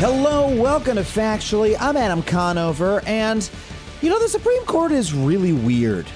[0.00, 1.76] Hello, welcome to Factually.
[1.80, 3.50] I'm Adam Conover, and
[4.00, 6.06] you know, the Supreme Court is really weird.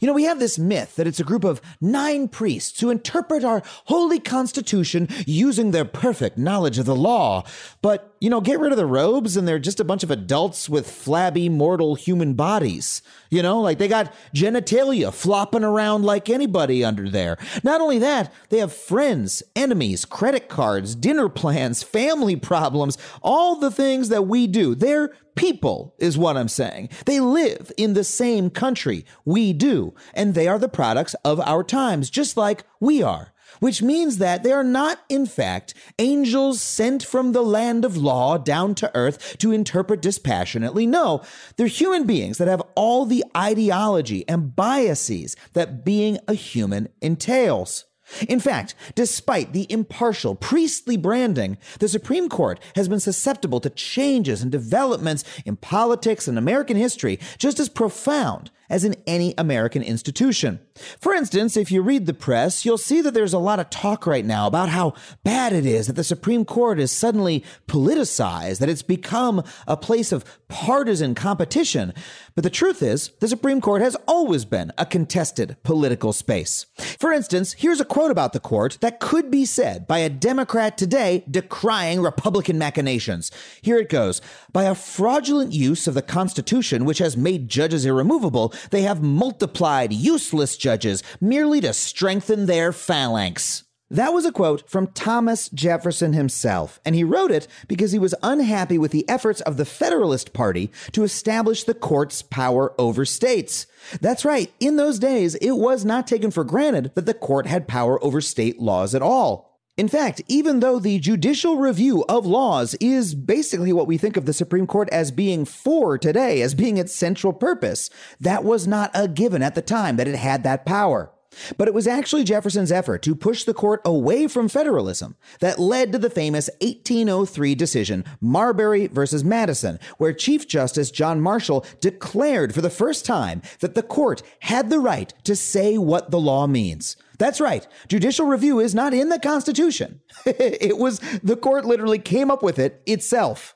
[0.00, 3.44] You know, we have this myth that it's a group of nine priests who interpret
[3.44, 7.44] our holy constitution using their perfect knowledge of the law.
[7.82, 10.68] But, you know, get rid of the robes and they're just a bunch of adults
[10.68, 13.02] with flabby, mortal human bodies.
[13.30, 17.36] You know, like they got genitalia flopping around like anybody under there.
[17.62, 23.70] Not only that, they have friends, enemies, credit cards, dinner plans, family problems, all the
[23.70, 24.74] things that we do.
[24.74, 26.88] They're people, is what I'm saying.
[27.06, 31.62] They live in the same country we do, and they are the products of our
[31.62, 33.32] times, just like we are.
[33.60, 38.38] Which means that they are not, in fact, angels sent from the land of law
[38.38, 40.86] down to earth to interpret dispassionately.
[40.86, 41.22] No,
[41.56, 47.84] they're human beings that have all the ideology and biases that being a human entails.
[48.26, 54.40] In fact, despite the impartial priestly branding, the Supreme Court has been susceptible to changes
[54.42, 60.60] and developments in politics and American history just as profound as in any American institution.
[61.00, 64.06] For instance, if you read the press, you'll see that there's a lot of talk
[64.06, 68.68] right now about how bad it is that the Supreme Court is suddenly politicized, that
[68.68, 71.92] it's become a place of partisan competition.
[72.34, 76.66] But the truth is, the Supreme Court has always been a contested political space.
[76.98, 80.78] For instance, here's a quote about the court that could be said by a Democrat
[80.78, 83.30] today decrying Republican machinations.
[83.62, 84.20] Here it goes
[84.52, 89.92] By a fraudulent use of the Constitution, which has made judges irremovable, they have multiplied
[89.92, 93.64] useless judges merely to strengthen their phalanx.
[93.90, 98.14] That was a quote from Thomas Jefferson himself, and he wrote it because he was
[98.22, 103.66] unhappy with the efforts of the Federalist Party to establish the court's power over states.
[104.02, 107.66] That's right, in those days, it was not taken for granted that the court had
[107.66, 109.47] power over state laws at all.
[109.78, 114.26] In fact, even though the judicial review of laws is basically what we think of
[114.26, 117.88] the Supreme Court as being for today, as being its central purpose,
[118.18, 121.12] that was not a given at the time that it had that power.
[121.56, 125.92] But it was actually Jefferson's effort to push the court away from federalism that led
[125.92, 132.62] to the famous 1803 decision, Marbury versus Madison, where Chief Justice John Marshall declared for
[132.62, 136.96] the first time that the court had the right to say what the law means.
[137.18, 137.66] That's right.
[137.88, 140.00] Judicial review is not in the Constitution.
[140.24, 143.54] it was the court literally came up with it itself.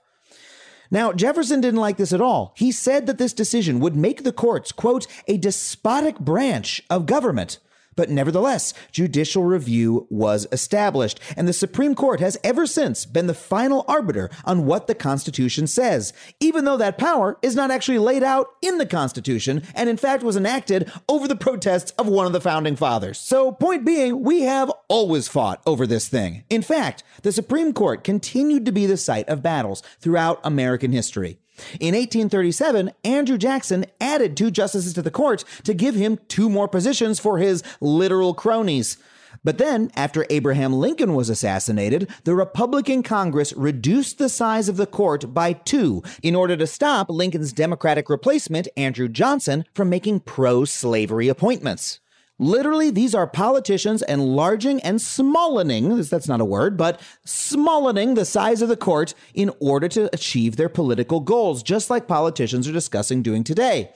[0.90, 2.52] Now, Jefferson didn't like this at all.
[2.54, 7.60] He said that this decision would make the courts, quote, a despotic branch of government.
[7.94, 13.34] But nevertheless, judicial review was established, and the Supreme Court has ever since been the
[13.34, 18.22] final arbiter on what the Constitution says, even though that power is not actually laid
[18.22, 22.32] out in the Constitution, and in fact was enacted over the protests of one of
[22.32, 23.18] the founding fathers.
[23.18, 26.44] So, point being, we have always fought over this thing.
[26.48, 31.38] In fact, the Supreme Court continued to be the site of battles throughout American history.
[31.80, 36.68] In 1837, Andrew Jackson added two justices to the court to give him two more
[36.68, 38.98] positions for his literal cronies.
[39.44, 44.86] But then, after Abraham Lincoln was assassinated, the Republican Congress reduced the size of the
[44.86, 50.64] court by two in order to stop Lincoln's Democratic replacement, Andrew Johnson, from making pro
[50.64, 52.01] slavery appointments.
[52.42, 58.62] Literally, these are politicians enlarging and smallening, that's not a word, but smallening the size
[58.62, 63.22] of the court in order to achieve their political goals, just like politicians are discussing
[63.22, 63.92] doing today.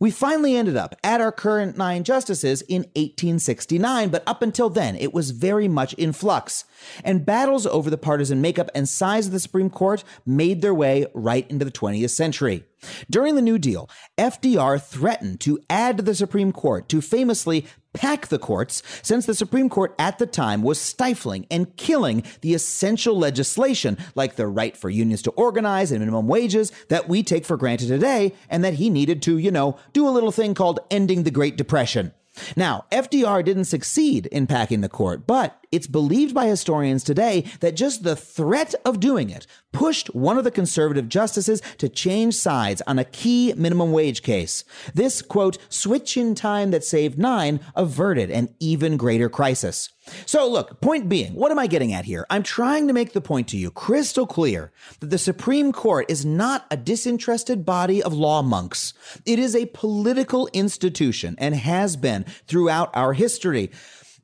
[0.00, 4.94] We finally ended up at our current nine justices in 1869, but up until then,
[4.94, 6.66] it was very much in flux.
[7.02, 11.06] And battles over the partisan makeup and size of the Supreme Court made their way
[11.14, 12.64] right into the 20th century.
[13.10, 18.28] During the New Deal, FDR threatened to add to the Supreme Court to famously pack
[18.28, 23.18] the courts, since the Supreme Court at the time was stifling and killing the essential
[23.18, 27.56] legislation like the right for unions to organize and minimum wages that we take for
[27.56, 31.22] granted today, and that he needed to, you know, do a little thing called ending
[31.22, 32.12] the Great Depression.
[32.56, 37.76] Now, FDR didn't succeed in packing the court, but it's believed by historians today that
[37.76, 42.82] just the threat of doing it pushed one of the conservative justices to change sides
[42.86, 44.64] on a key minimum wage case.
[44.94, 49.90] This, quote, switch in time that saved nine averted an even greater crisis.
[50.26, 52.26] So, look, point being, what am I getting at here?
[52.30, 56.24] I'm trying to make the point to you crystal clear that the Supreme Court is
[56.24, 58.94] not a disinterested body of law monks.
[59.26, 63.70] It is a political institution and has been throughout our history.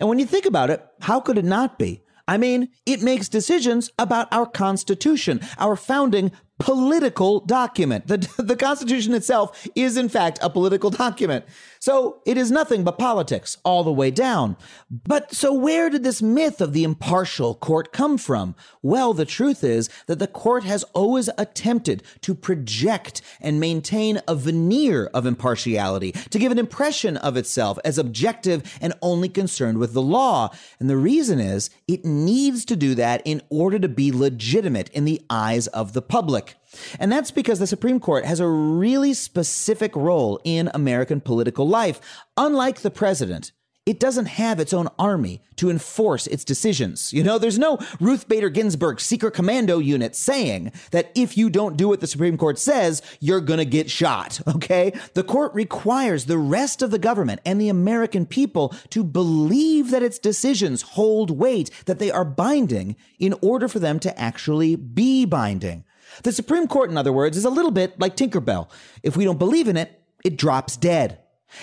[0.00, 2.02] And when you think about it, how could it not be?
[2.26, 8.06] I mean, it makes decisions about our Constitution, our founding political document.
[8.06, 11.44] The, the Constitution itself is, in fact, a political document.
[11.84, 14.56] So it is nothing but politics all the way down.
[14.90, 18.54] But so where did this myth of the impartial court come from?
[18.80, 24.34] Well, the truth is that the court has always attempted to project and maintain a
[24.34, 29.92] veneer of impartiality, to give an impression of itself as objective and only concerned with
[29.92, 30.48] the law.
[30.80, 35.04] And the reason is it needs to do that in order to be legitimate in
[35.04, 36.54] the eyes of the public.
[36.98, 42.00] And that's because the Supreme Court has a really specific role in American political life.
[42.36, 43.52] Unlike the president,
[43.86, 47.12] it doesn't have its own army to enforce its decisions.
[47.12, 51.76] You know, there's no Ruth Bader Ginsburg secret commando unit saying that if you don't
[51.76, 54.98] do what the Supreme Court says, you're gonna get shot, okay?
[55.12, 60.02] The court requires the rest of the government and the American people to believe that
[60.02, 65.26] its decisions hold weight, that they are binding in order for them to actually be
[65.26, 65.84] binding.
[66.22, 68.68] The Supreme Court, in other words, is a little bit like Tinkerbell.
[69.02, 71.18] If we don't believe in it, it drops dead.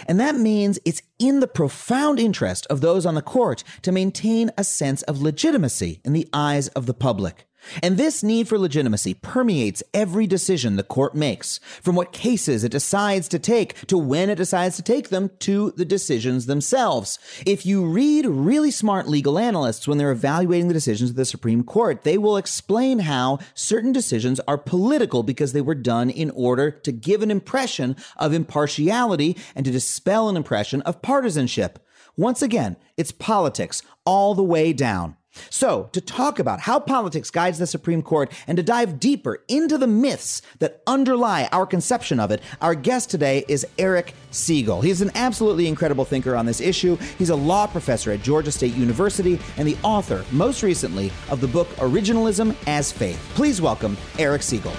[0.07, 4.51] And that means it's in the profound interest of those on the court to maintain
[4.57, 7.45] a sense of legitimacy in the eyes of the public.
[7.81, 12.71] And this need for legitimacy permeates every decision the court makes, from what cases it
[12.71, 17.19] decides to take to when it decides to take them to the decisions themselves.
[17.45, 21.63] If you read really smart legal analysts when they're evaluating the decisions of the Supreme
[21.63, 26.71] Court, they will explain how certain decisions are political because they were done in order
[26.71, 31.79] to give an impression of impartiality and to dispel an impression of partisanship.
[32.17, 35.15] Once again, it's politics all the way down.
[35.49, 39.77] So, to talk about how politics guides the Supreme Court and to dive deeper into
[39.77, 44.83] the myths that underlie our conception of it, our guest today is Eric Segall.
[44.83, 46.97] He's an absolutely incredible thinker on this issue.
[47.17, 51.47] He's a law professor at Georgia State University and the author, most recently, of the
[51.47, 53.19] book Originalism as Faith.
[53.35, 54.75] Please welcome Eric Segall.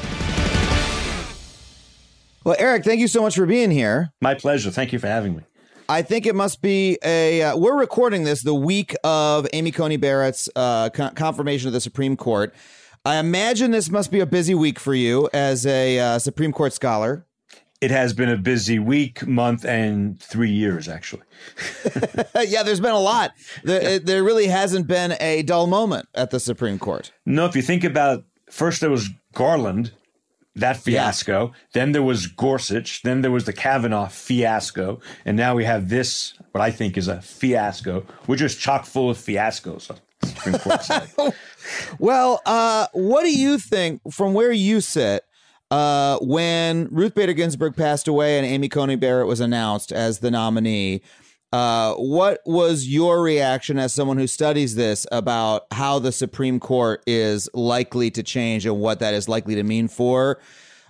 [2.44, 4.12] Well, Eric, thank you so much for being here.
[4.20, 4.70] My pleasure.
[4.70, 5.42] Thank you for having me.
[5.88, 7.42] I think it must be a.
[7.42, 11.80] Uh, we're recording this the week of Amy Coney Barrett's uh, con- confirmation of the
[11.80, 12.54] Supreme Court.
[13.04, 16.72] I imagine this must be a busy week for you as a uh, Supreme Court
[16.72, 17.26] scholar.
[17.80, 21.22] It has been a busy week, month, and three years, actually.
[22.46, 23.32] yeah, there's been a lot.
[23.64, 27.10] There, there really hasn't been a dull moment at the Supreme Court.
[27.26, 29.90] No, if you think about first, there was Garland,
[30.56, 31.46] that fiasco.
[31.46, 31.52] Yeah.
[31.72, 33.02] Then there was Gorsuch.
[33.02, 35.00] Then there was the Kavanaugh fiasco.
[35.24, 38.04] And now we have this, what I think is a fiasco.
[38.26, 39.90] We're just chock full of fiascos.
[40.24, 41.08] Supreme Court side.
[41.98, 45.24] well, uh, what do you think from where you sit?
[45.70, 50.30] Uh, when Ruth Bader Ginsburg passed away and Amy Coney Barrett was announced as the
[50.30, 51.00] nominee,
[51.52, 57.02] uh, what was your reaction as someone who studies this about how the Supreme Court
[57.06, 60.40] is likely to change and what that is likely to mean for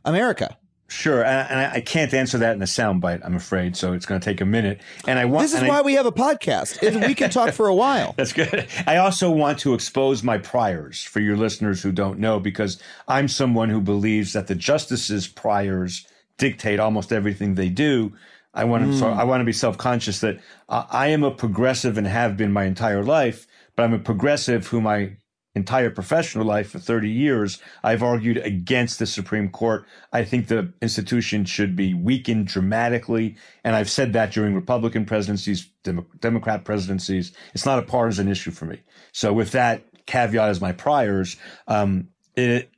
[0.04, 0.57] America?
[0.92, 3.78] Sure, and I can't answer that in a soundbite, I'm afraid.
[3.78, 4.83] So it's going to take a minute.
[5.09, 6.83] And I want this is why I, we have a podcast.
[7.07, 8.12] We can talk for a while.
[8.19, 8.69] That's good.
[8.87, 13.26] I also want to expose my priors for your listeners who don't know, because I'm
[13.26, 18.12] someone who believes that the justices' priors dictate almost everything they do.
[18.54, 18.90] I want to.
[18.90, 18.99] Mm.
[18.99, 22.37] So I want to be self conscious that uh, I am a progressive and have
[22.37, 23.47] been my entire life.
[23.75, 25.16] But I'm a progressive who my
[25.54, 29.85] entire professional life for 30 years, I've argued against the Supreme Court.
[30.12, 33.37] I think the institution should be weakened dramatically.
[33.62, 37.32] And I've said that during Republican presidencies, Dem- Democrat presidencies.
[37.54, 38.80] It's not a partisan issue for me.
[39.12, 41.37] So with that caveat as my priors,
[41.68, 42.71] um, it,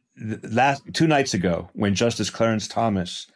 [0.42, 3.26] last two nights ago, when Justice Clarence Thomas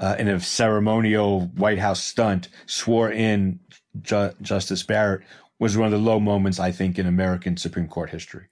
[0.00, 3.60] uh, in a ceremonial White House stunt, swore in
[4.02, 5.22] Ju- Justice Barrett
[5.58, 8.46] was one of the low moments, I think, in American Supreme Court history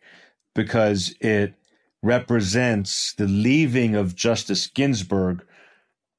[0.55, 1.55] because it
[2.03, 5.45] represents the leaving of Justice Ginsburg,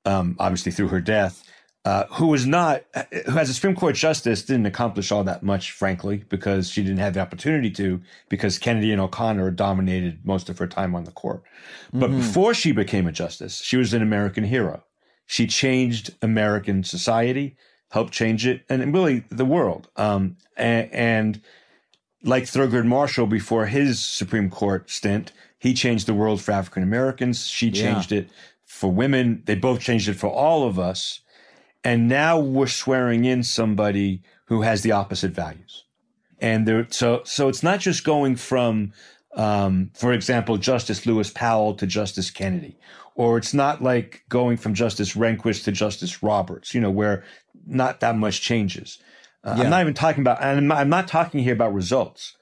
[0.06, 1.44] um, obviously through her death,
[1.86, 2.84] uh, who was not,
[3.28, 6.98] who as a Supreme Court justice didn't accomplish all that much, frankly, because she didn't
[6.98, 11.12] have the opportunity to, because Kennedy and O'Connor dominated most of her time on the
[11.12, 11.44] court.
[11.94, 14.84] But before she became a justice, she was an American hero.
[15.30, 17.56] She changed American society,
[17.92, 19.88] helped change it, and really the world.
[19.96, 21.42] Um, and, and
[22.24, 27.46] like Thurgood Marshall before his Supreme Court stint, he changed the world for African Americans.
[27.46, 27.84] She Yeah.
[27.84, 28.32] changed it
[28.66, 29.44] for women.
[29.46, 31.20] They both changed it for all of us.
[31.84, 35.84] And now we're swearing in somebody who has the opposite values.
[36.42, 38.94] And there, so, so it's not just going from,
[39.36, 42.78] um, for example, Justice Lewis Powell to Justice Kennedy,
[43.20, 47.26] or it's not like going from Justice Rehnquist to Justice Roberts, you know, where
[47.68, 48.98] not that much changes.
[49.44, 49.66] Uh, Yeah.
[49.66, 52.38] I'm not even talking about, and I'm not, I'm not talking here about results.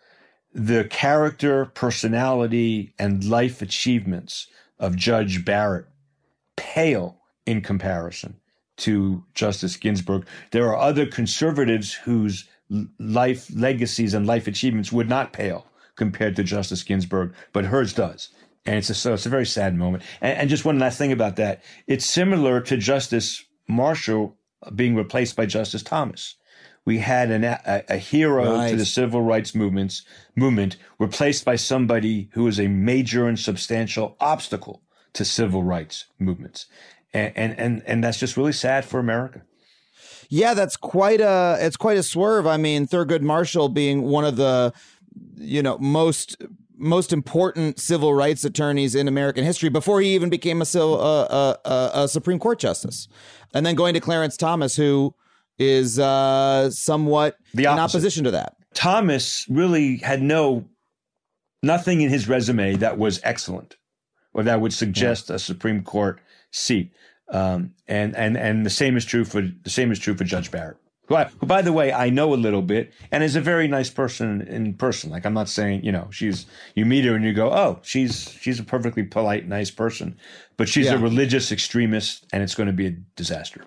[0.53, 4.45] The character, personality, and life achievements
[4.77, 5.87] of Judge Barrett
[6.55, 8.35] pale in comparison
[8.77, 10.27] to Justice Ginsburg.
[10.51, 12.47] There are other conservatives whose
[12.99, 15.65] life legacies and life achievements would not pale
[15.95, 18.29] compared to Justice Ginsburg, but hers does.
[18.67, 20.03] And it's a, so it's a very sad moment.
[20.21, 21.63] And, and just one last thing about that.
[21.87, 24.37] It's similar to Justice Marshall
[24.75, 26.35] being replaced by Justice Thomas.
[26.85, 28.69] We had an, a, a hero Right.
[28.71, 30.03] to the civil rights movements
[30.35, 34.83] movement replaced by somebody who is a major and substantial obstacle
[35.13, 36.65] to civil rights movements.
[37.13, 39.41] And, and, and, and that's just really sad for America.
[40.29, 42.45] Yeah, that's quite a it's quite a swerve.
[42.47, 44.73] I mean, Thurgood Marshall being one of the
[45.37, 46.35] you know most
[46.77, 51.23] most important civil rights attorneys in American history before he even became a, civil, uh,
[51.23, 53.07] uh, uh, a Supreme Court justice,
[53.53, 55.13] and then going to Clarence Thomas, who
[55.57, 58.55] is uh, somewhat The in opposition to that.
[58.73, 60.65] Thomas really had no
[61.63, 63.75] nothing in his resume that was excellent
[64.33, 66.93] or that would suggest a Supreme Court seat.
[67.29, 70.49] Um, and and and the same is true for the same is true for Judge
[70.49, 73.41] Barrett, who, I, who by the way I know a little bit and is a
[73.41, 75.09] very nice person in person.
[75.09, 76.45] Like I'm not saying you know she's
[76.75, 80.17] you meet her and you go oh she's she's a perfectly polite nice person,
[80.57, 80.95] but she's Yeah.
[80.95, 83.63] a religious extremist and it's going to be a disaster.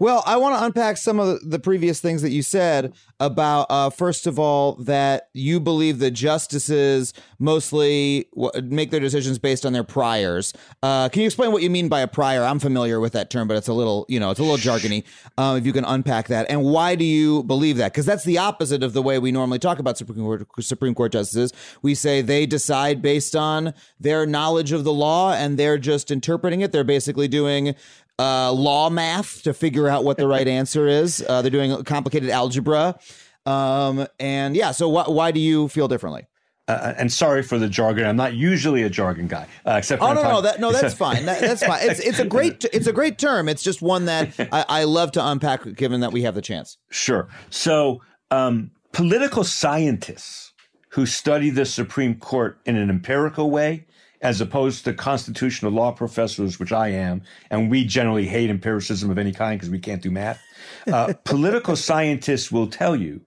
[0.00, 3.90] Well, I want to unpack some of the, previous things that you said about, uh,
[3.90, 9.72] first of all, that you believe the justices mostly w- make their decisions based on
[9.72, 10.54] their priors.
[10.84, 12.44] Uh, can you explain what you mean by a prior?
[12.44, 15.02] I'm familiar with that term, but it's a little, you know, it's a little jargony.
[15.36, 17.92] Um, if you can unpack that, and why do you believe that?
[17.92, 21.10] Because that's the opposite of the way we normally talk about Supreme Court Supreme Court
[21.10, 21.52] justices.
[21.82, 26.60] We say they decide based on their knowledge of the law, and they're just interpreting
[26.60, 26.70] it.
[26.70, 27.74] They're basically doing
[28.18, 31.24] uh, law math to figure out what the right answer is.
[31.28, 32.98] Uh, they're doing complicated algebra.
[33.46, 36.26] Um, and yeah, so wh- why do you feel differently?
[36.68, 38.04] Uh, and sorry for the jargon.
[38.04, 40.92] I'm not usually a jargon guy, uh, except Oh no, I'm no, that no, that's
[41.06, 41.24] fine.
[41.24, 41.88] That, that's fine.
[41.88, 43.48] It's it's a great it's a great term.
[43.48, 46.76] It's just one that I, I love to unpack, given that we have the chance.
[46.90, 47.26] Sure.
[47.48, 50.52] So, um, political scientists
[50.90, 53.86] who study the Supreme Court in an empirical way,
[54.20, 59.18] as opposed to constitutional law professors, which I am, and we generally hate empiricism of
[59.18, 60.42] any kind because we can't do math.
[60.86, 63.20] Uh, political scientists will tell you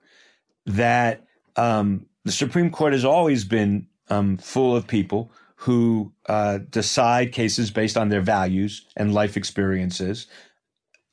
[0.65, 7.31] that um, the Supreme Court has always been um, full of people who uh, decide
[7.31, 10.27] cases based on their values and life experiences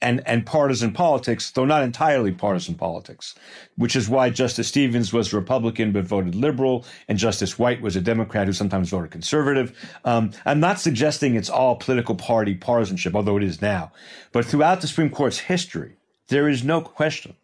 [0.01, 3.35] and and partisan politics, though not entirely partisan politics,
[3.77, 8.01] which is why Justice Stevens was Republican but voted liberal, and Justice White was a
[8.01, 9.77] Democrat who sometimes voted conservative.
[10.05, 13.93] Um, I'm not suggesting it's all political party partisanship, although it is now.
[14.33, 15.97] But throughout the Supreme Court's history,
[16.29, 17.35] there is no question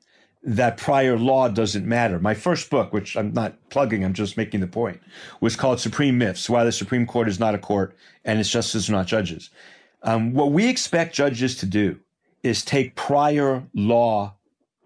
[0.44, 2.18] that prior law doesn't matter.
[2.18, 5.00] My first book, which I'm not plugging, I'm just making the point,
[5.40, 8.90] was called Supreme Myths Why the Supreme Court is Not a Court and its Justices
[8.90, 9.50] are Not Judges.
[10.02, 11.98] Um, what we expect judges to do
[12.44, 14.34] is take prior law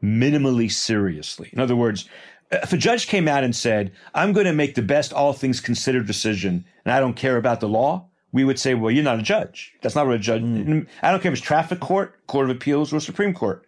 [0.02, 1.50] minimally seriously.
[1.52, 2.08] In other words,
[2.50, 5.60] if a judge came out and said, I'm going to make the best all things
[5.60, 9.18] considered decision and I don't care about the law, we would say, well, you're not
[9.18, 9.74] a judge.
[9.82, 12.92] That's not what a judge, I don't care if it's traffic court, court of appeals,
[12.92, 13.66] or Supreme Court.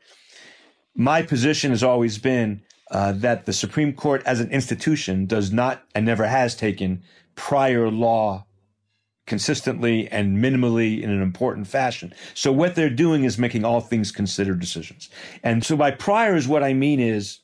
[0.95, 5.85] My position has always been uh, that the Supreme Court as an institution does not
[5.95, 7.03] and never has taken
[7.37, 8.47] prior law
[9.31, 12.13] consistently and minimally in an important fashion.
[12.35, 15.09] So what they're doing is making all things considered decisions.
[15.45, 17.39] And so by prior is what I mean is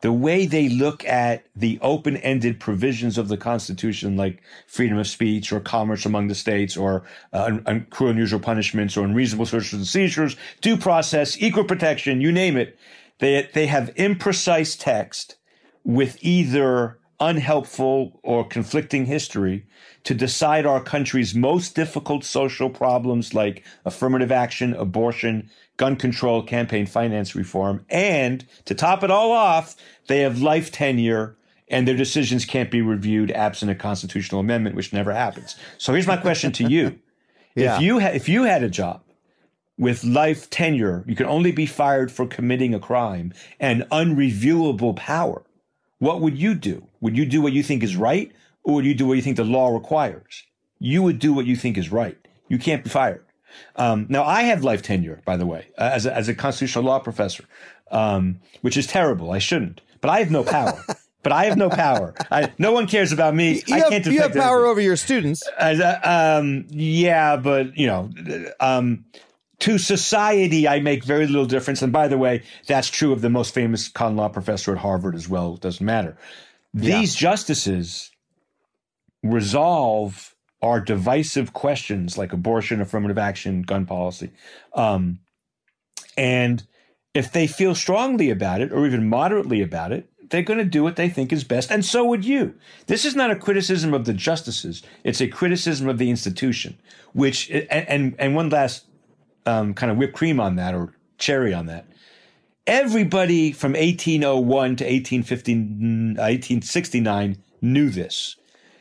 [0.00, 5.52] the way they look at the open-ended provisions of the Constitution, like freedom of speech
[5.52, 9.74] or commerce among the states or uh, un- cruel and unusual punishments or unreasonable searches
[9.74, 12.76] and seizures, due process, equal protection, you name it,
[13.20, 15.36] they, they have imprecise text
[15.84, 19.66] with either unhelpful or conflicting history
[20.04, 26.86] to decide our country's most difficult social problems like affirmative action, abortion, gun control, campaign
[26.86, 27.84] finance reform.
[27.90, 31.36] And to top it all off, they have life tenure
[31.70, 35.56] and their decisions can't be reviewed absent a constitutional amendment, which never happens.
[35.76, 36.98] So here's my question to you.
[37.54, 37.74] Yeah.
[37.74, 39.02] If you ha- if you had a job
[39.76, 45.42] with life tenure, you could only be fired for committing a crime and unreviewable power.
[45.98, 46.86] What would you do?
[47.00, 48.30] Would you do what you think is right,
[48.62, 50.44] or would you do what you think the law requires?
[50.78, 52.16] You would do what you think is right.
[52.48, 53.24] You can't be fired.
[53.76, 56.84] Um, now, I have life tenure, by the way, uh, as a, as a constitutional
[56.84, 57.44] law professor,
[57.90, 59.32] um, which is terrible.
[59.32, 60.84] I shouldn't, but I have no power.
[61.22, 62.14] but I have no power.
[62.30, 63.62] I, no one cares about me.
[63.66, 64.70] You I have, can't you have power anything.
[64.70, 65.42] over your students.
[65.58, 68.10] As um, yeah, but you know,
[68.60, 69.04] um,
[69.60, 71.82] to society, I make very little difference.
[71.82, 75.14] And by the way, that's true of the most famous con law professor at Harvard
[75.14, 75.54] as well.
[75.54, 76.16] It doesn't matter.
[76.72, 78.12] These justices
[79.22, 84.30] resolve our divisive questions like abortion, affirmative action, gun policy.
[84.74, 85.20] Um,
[86.16, 86.64] and
[87.14, 90.82] if they feel strongly about it or even moderately about it, they're going to do
[90.82, 91.70] what they think is best.
[91.70, 92.54] And so would you.
[92.86, 96.78] This is not a criticism of the justices, it's a criticism of the institution,
[97.12, 98.84] which, and, and, and one last
[99.48, 101.86] um, kind of whipped cream on that or cherry on that.
[102.66, 108.36] Everybody from 1801 to 1850, 1869 knew this.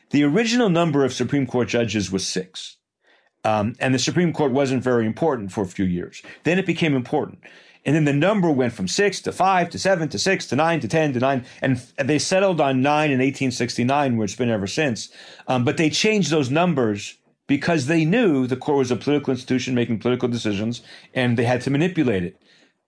[0.09, 2.77] The original number of Supreme Court judges was six.
[3.43, 6.21] Um, and the Supreme Court wasn't very important for a few years.
[6.43, 7.39] Then it became important.
[7.85, 10.81] And then the number went from six to five to seven to six to nine
[10.81, 11.45] to 10 to nine.
[11.61, 15.09] And they settled on nine in 1869, where it's been ever since.
[15.47, 17.17] Um, but they changed those numbers
[17.47, 20.81] because they knew the court was a political institution making political decisions
[21.13, 22.41] and they had to manipulate it.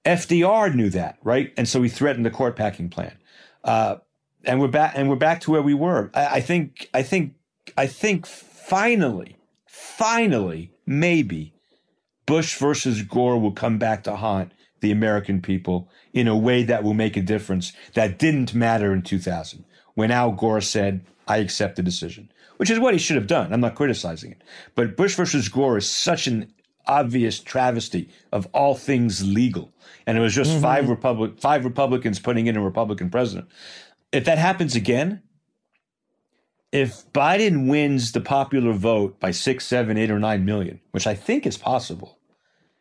[0.06, 1.54] FDR knew that, right?
[1.58, 3.18] And so he threatened the court packing plan.
[3.64, 3.98] Uh,
[4.46, 6.12] and we're back and we're back to where we were.
[6.14, 7.34] I, I think I think
[7.78, 11.54] I think finally, finally, maybe
[12.26, 16.84] Bush versus Gore will come back to haunt the American people in a way that
[16.84, 21.76] will make a difference that didn't matter in 2000 when Al Gore said, I accept
[21.76, 23.54] the decision, which is what he should have done.
[23.54, 24.44] I'm not criticizing it.
[24.76, 26.54] But Bush versus Gore is such an
[26.86, 29.72] obvious travesty of all things legal.
[30.06, 30.62] And it was just mm-hmm.
[30.62, 33.48] five Republic five Republicans putting in a Republican president.
[34.12, 35.22] If that happens again,
[36.74, 41.16] if Biden wins the popular vote by six, seven, eight, or nine million, which I
[41.16, 42.20] think is possible,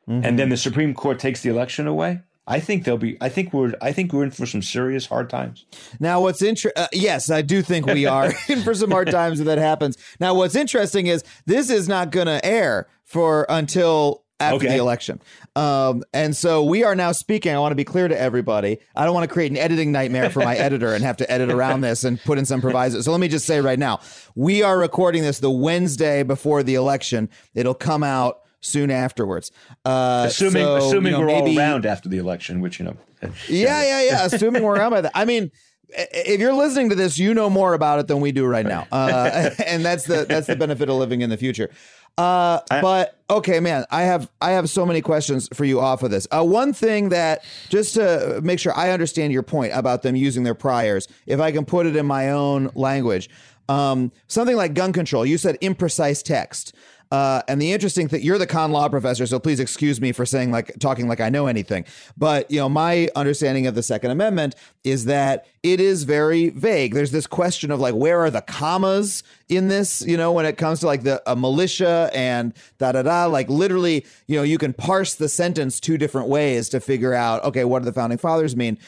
[0.08, 0.36] and mm-hmm.
[0.36, 3.18] then the Supreme Court takes the election away, I think they'll be.
[3.20, 3.74] I think we're.
[3.82, 5.66] I think we're in for some serious hard times.
[6.00, 6.82] Now, what's interesting?
[6.82, 9.98] Uh, yes, I do think we are in for some hard times if that happens.
[10.18, 14.68] Now, what's interesting is this is not going to air for until after Okay.
[14.68, 15.20] the election,
[15.56, 17.52] um, and so we are now speaking.
[17.54, 18.78] I want to be clear to everybody.
[18.96, 21.50] I don't want to create an editing nightmare for my editor and have to edit
[21.50, 23.04] around this and put in some provisos.
[23.04, 23.98] So let me just say right now,
[24.36, 27.28] we are recording this the Wednesday before the election.
[27.54, 29.50] It'll come out soon afterwards.
[29.84, 32.84] Uh, Assuming, so, assuming you know, we're all maybe- around after the election, which you
[32.86, 32.96] know.
[33.48, 34.24] yeah, yeah, yeah.
[34.24, 35.12] Assuming we're around by that.
[35.14, 35.50] I mean,
[35.90, 38.86] if you're listening to this, you know more about it than we do right now,
[38.92, 41.70] uh, and that's the that's the benefit of living in the future.
[42.16, 46.10] Uh, but okay, man, I have I have so many questions for you off of
[46.10, 46.26] this.
[46.30, 50.42] Uh, one thing that just to make sure I understand your point about them using
[50.42, 53.30] their priors, if I can put it in my own language,
[53.68, 55.24] um, something like gun control.
[55.24, 56.74] You said imprecise text.
[57.10, 60.26] Uh, and the interesting thing, you're the con law professor, so please excuse me for
[60.26, 61.84] saying like talking like I know anything.
[62.16, 66.94] But you know, my understanding of the Second Amendment is that it is very vague.
[66.94, 70.02] There's this question of like where are the commas in this?
[70.02, 73.26] You know, when it comes to like the militia and da da da.
[73.26, 77.42] Like literally, you know, you can parse the sentence two different ways to figure out
[77.44, 78.78] okay, what do the founding fathers mean?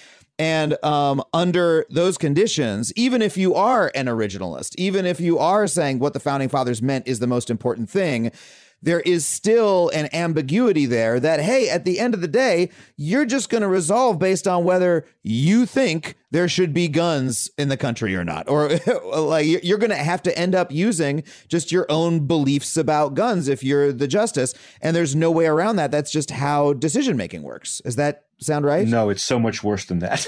[0.41, 5.67] And um, under those conditions, even if you are an originalist, even if you are
[5.67, 8.33] saying what the founding fathers meant is the most important thing,
[8.81, 13.27] there is still an ambiguity there that, hey, at the end of the day, you're
[13.27, 17.77] just going to resolve based on whether you think there should be guns in the
[17.77, 18.49] country or not.
[18.49, 18.71] Or
[19.15, 23.13] like you're- you're going to have to end up using just your own beliefs about
[23.13, 24.55] guns if you're the justice.
[24.81, 25.91] And there's no way around that.
[25.91, 27.83] That's just how decision making works.
[27.85, 28.87] Is that sound right?
[28.87, 30.27] No, it's so much worse than that.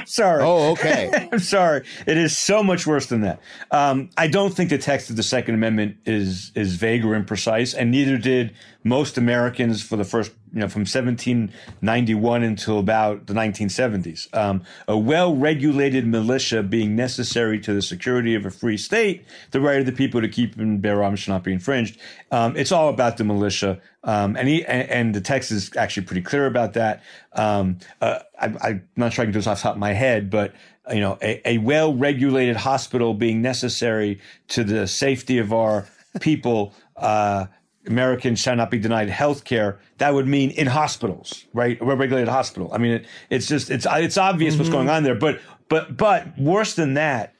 [0.06, 0.42] sorry.
[0.42, 1.28] Oh, okay.
[1.32, 1.84] I'm sorry.
[2.06, 3.40] It is so much worse than that.
[3.70, 7.74] Um, I don't think the text of the Second Amendment is is vague or imprecise,
[7.76, 13.34] and neither did most Americans for the first you know from 1791 until about the
[13.34, 14.32] 1970s.
[14.36, 19.80] Um, a well-regulated militia being necessary to the security of a free state, the right
[19.80, 21.98] of the people to keep and bear arms shall not be infringed.
[22.30, 26.06] Um, it's all about the militia, um, and, he, and, and the text is actually
[26.06, 27.02] pretty clear about that.
[27.34, 29.92] Um, uh, I, I'm not sure I can do this off the top of my
[29.92, 30.54] head, but
[30.90, 35.86] you know, a, a well-regulated hospital being necessary to the safety of our
[36.20, 36.74] people.
[36.96, 37.46] Uh,
[37.90, 39.78] Americans shall not be denied health care.
[39.98, 41.80] That would mean in hospitals, right?
[41.80, 42.70] A regulated hospital.
[42.72, 44.96] I mean, it, it's just it's it's obvious what's going mm-hmm.
[44.96, 45.14] on there.
[45.14, 47.34] But but but worse than that,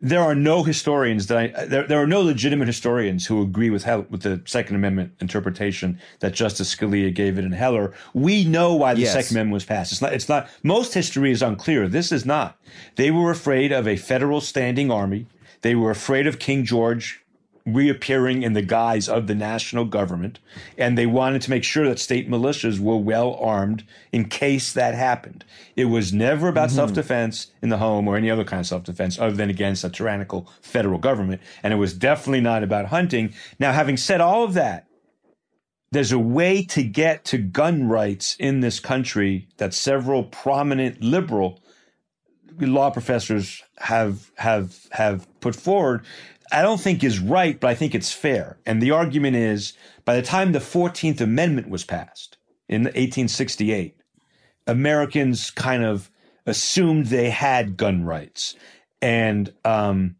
[0.00, 3.84] there are no historians that I there, there are no legitimate historians who agree with
[3.84, 7.94] Hel- with the Second Amendment interpretation that Justice Scalia gave it in Heller.
[8.12, 9.12] We know why the Yes.
[9.12, 9.92] Second Amendment was passed.
[9.92, 10.12] It's not.
[10.12, 10.48] It's not.
[10.62, 11.88] Most history is unclear.
[11.88, 12.58] This is not.
[12.96, 15.26] They were afraid of a federal standing army.
[15.62, 17.23] They were afraid of King George
[17.66, 20.38] reappearing in the guise of the national government,
[20.76, 24.94] and they wanted to make sure that state militias were well armed in case that
[24.94, 25.44] happened.
[25.74, 26.76] It was never about mm-hmm.
[26.76, 29.84] self defense in the home or any other kind of self defense other than against
[29.84, 33.32] a tyrannical federal government, and it was definitely not about hunting.
[33.58, 34.86] Now, having said all of that,
[35.90, 41.60] there's a way to get to gun rights in this country that several prominent liberal
[42.60, 46.04] law professors have have have put forward
[46.54, 48.58] I don't think is right, but I think it's fair.
[48.64, 49.72] And the argument is
[50.04, 52.38] by the time the 14th Amendment was passed
[52.68, 53.96] in 1868,
[54.68, 56.12] Americans kind of
[56.46, 58.54] assumed they had gun rights.
[59.02, 60.14] And um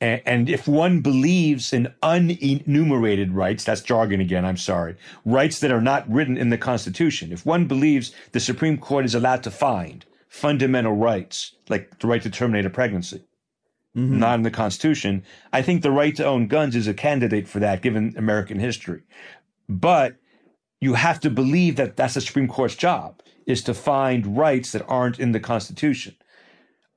[0.00, 5.70] and, and if one believes in unenumerated rights, that's jargon again, I'm sorry, rights that
[5.70, 9.52] are not written in the Constitution, if one believes the Supreme Court is allowed to
[9.52, 13.22] find fundamental rights, like the right to terminate a pregnancy,
[13.94, 17.60] not in the Constitution, I think the right to own guns is a candidate for
[17.60, 19.02] that given American history.
[19.68, 20.16] But
[20.80, 24.84] you have to believe that that's the Supreme Court's job is to find rights that
[24.88, 26.16] aren't in the Constitution.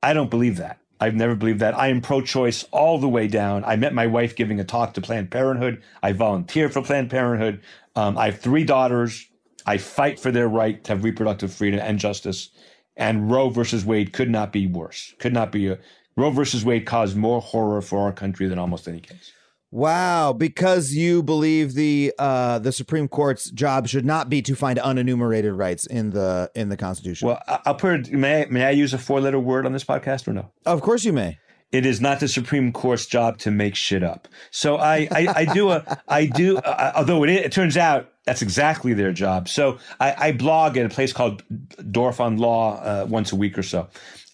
[0.02, 0.78] I don't believe that.
[1.00, 1.78] I've never believed that.
[1.78, 3.64] I am pro choice all the way down.
[3.64, 5.82] I met my wife giving a talk to Planned Parenthood.
[6.02, 7.60] I volunteer for Planned Parenthood.
[7.94, 9.26] Um, I have three daughters.
[9.64, 12.50] I fight for their right to have reproductive freedom and justice.
[12.96, 15.14] And Roe versus Wade could not be worse.
[15.20, 15.78] Could not be a
[16.18, 19.32] Roe versus Wade caused more horror for our country than almost any case.
[19.70, 24.78] Wow, because you believe the uh, the Supreme Court's job should not be to find
[24.78, 27.28] unenumerated rights in the in the Constitution.
[27.28, 28.12] Well, I'll put it.
[28.12, 30.50] May I, may I use a four letter word on this podcast or no?
[30.66, 31.38] of course you may.
[31.70, 34.26] it is not the Supreme Court's job to make shit up.
[34.50, 38.40] So I, I, I do a, I do, uh, although it, it turns out that's
[38.42, 39.48] exactly their job.
[39.48, 41.42] So I, I blog at a place called
[41.90, 43.88] Dorf on Law uh, once a week or so.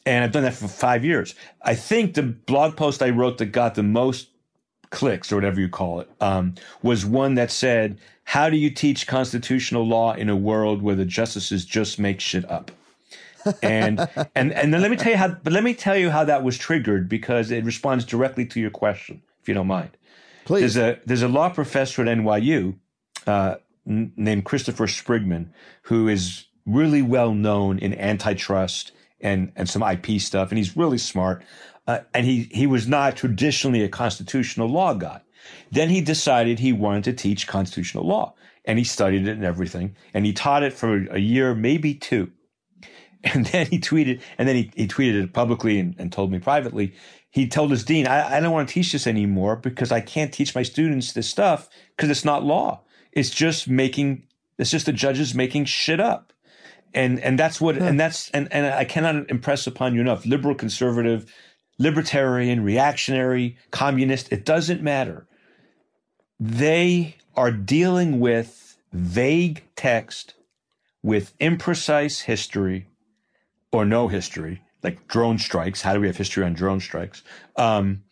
[0.07, 1.35] And I've done that for five years.
[1.62, 4.29] I think the blog post I wrote that got the most
[4.90, 9.07] clicks or whatever you call it um, was one that said, How do you teach
[9.07, 12.71] constitutional law in a world where the justices just make shit up?
[13.62, 14.01] and
[14.35, 16.43] and and then let me tell you how but let me tell you how that
[16.43, 19.90] was triggered because it responds directly to your question if you don't mind
[20.45, 20.75] Please.
[20.75, 22.75] there's a there's a law professor at NYU
[23.27, 25.49] uh, n- named Christopher Sprigman
[25.83, 28.93] who is really well known in antitrust
[29.24, 31.42] and and some IP stuff and he's really smart
[31.88, 35.20] uh, and he he was not traditionally a constitutional law guy
[35.72, 38.32] then he decided he wanted to teach constitutional law
[38.64, 42.30] and he studied it and everything and he taught it for a year maybe two
[43.32, 46.38] and then he tweeted, and then he, he tweeted it publicly and, and told me
[46.38, 46.94] privately.
[47.30, 50.32] He told his dean, I, I don't want to teach this anymore because I can't
[50.32, 52.82] teach my students this stuff because it's not law.
[53.12, 54.24] It's just making,
[54.58, 56.34] it's just the judges making shit up.
[56.94, 60.24] And, and that's what, and that's, and, and I cannot impress upon you enough.
[60.24, 61.33] Liberal, conservative,
[61.78, 65.26] libertarian, reactionary, communist, it doesn't matter.
[66.38, 70.35] They are dealing with vague text,
[71.02, 72.87] with imprecise history,
[73.72, 75.83] or no history, like drone strikes.
[75.83, 77.24] How do we have history on drone strikes?
[77.57, 78.04] Um,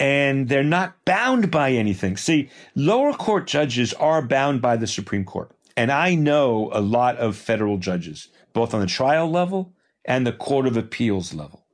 [0.00, 2.16] and they're not bound by anything.
[2.16, 5.50] See, lower court judges are bound by the Supreme Court.
[5.76, 9.72] And I know a lot of federal judges, both on the trial level
[10.04, 11.64] and the Court of Appeals level.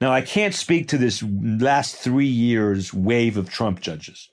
[0.00, 4.28] Now, I can't speak to this last three years wave of Trump judges.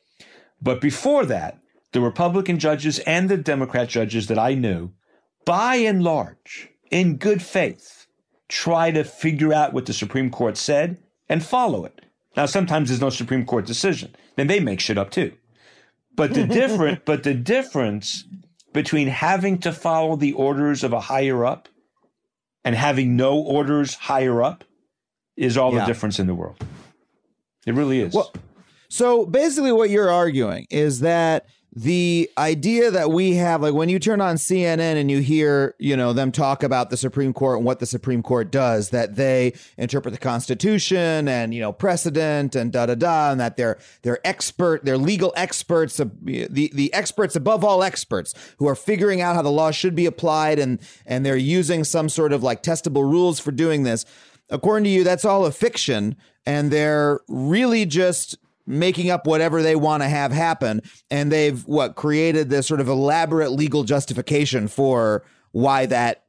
[0.61, 1.59] But before that,
[1.93, 4.91] the Republican judges and the Democrat judges that I knew,
[5.45, 8.07] by and large, in good faith,
[8.49, 10.97] try to figure out what the Supreme Court said
[11.29, 12.01] and follow it.
[12.35, 14.15] Now, sometimes there's no Supreme Court decision.
[14.35, 15.33] Then they make shit up too.
[16.15, 18.25] But the different, but the difference
[18.73, 21.69] between having to follow the orders of a higher up
[22.65, 24.63] and having no orders higher up
[25.37, 25.81] is all Yeah.
[25.81, 26.57] the difference in the world.
[27.65, 28.13] It really is.
[28.13, 28.33] Well,
[28.89, 33.97] So basically, what you're arguing is that the idea that we have like when you
[33.97, 37.65] turn on CNN and you hear you know them talk about the Supreme Court and
[37.65, 42.71] what the Supreme Court does that they interpret the Constitution and you know precedent and
[42.71, 47.35] da da da and that they're they're expert they're legal experts uh, the the experts
[47.35, 51.25] above all experts who are figuring out how the law should be applied and and
[51.25, 54.05] they're using some sort of like testable rules for doing this.
[54.51, 59.75] According to you that's all a fiction and they're really just making up whatever they
[59.75, 60.81] want to have happen.
[61.11, 66.23] And they've what created this sort of elaborate legal justification for why that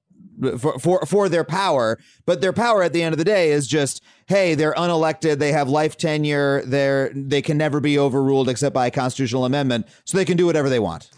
[0.59, 1.99] for, for for their power.
[2.27, 5.39] But their power at the end of the day is just hey they're unelected.
[5.39, 6.63] They have life tenure.
[6.65, 9.87] They're they can never be overruled except by a constitutional amendment.
[10.05, 11.11] So they can do whatever they want.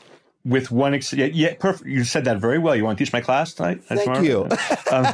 [0.44, 2.76] With one ex- yeah, yeah perfect you said that very well.
[2.76, 3.82] You want to teach my class tonight?
[3.84, 4.22] Thank tomorrow?
[4.22, 4.42] you.
[4.92, 5.06] um,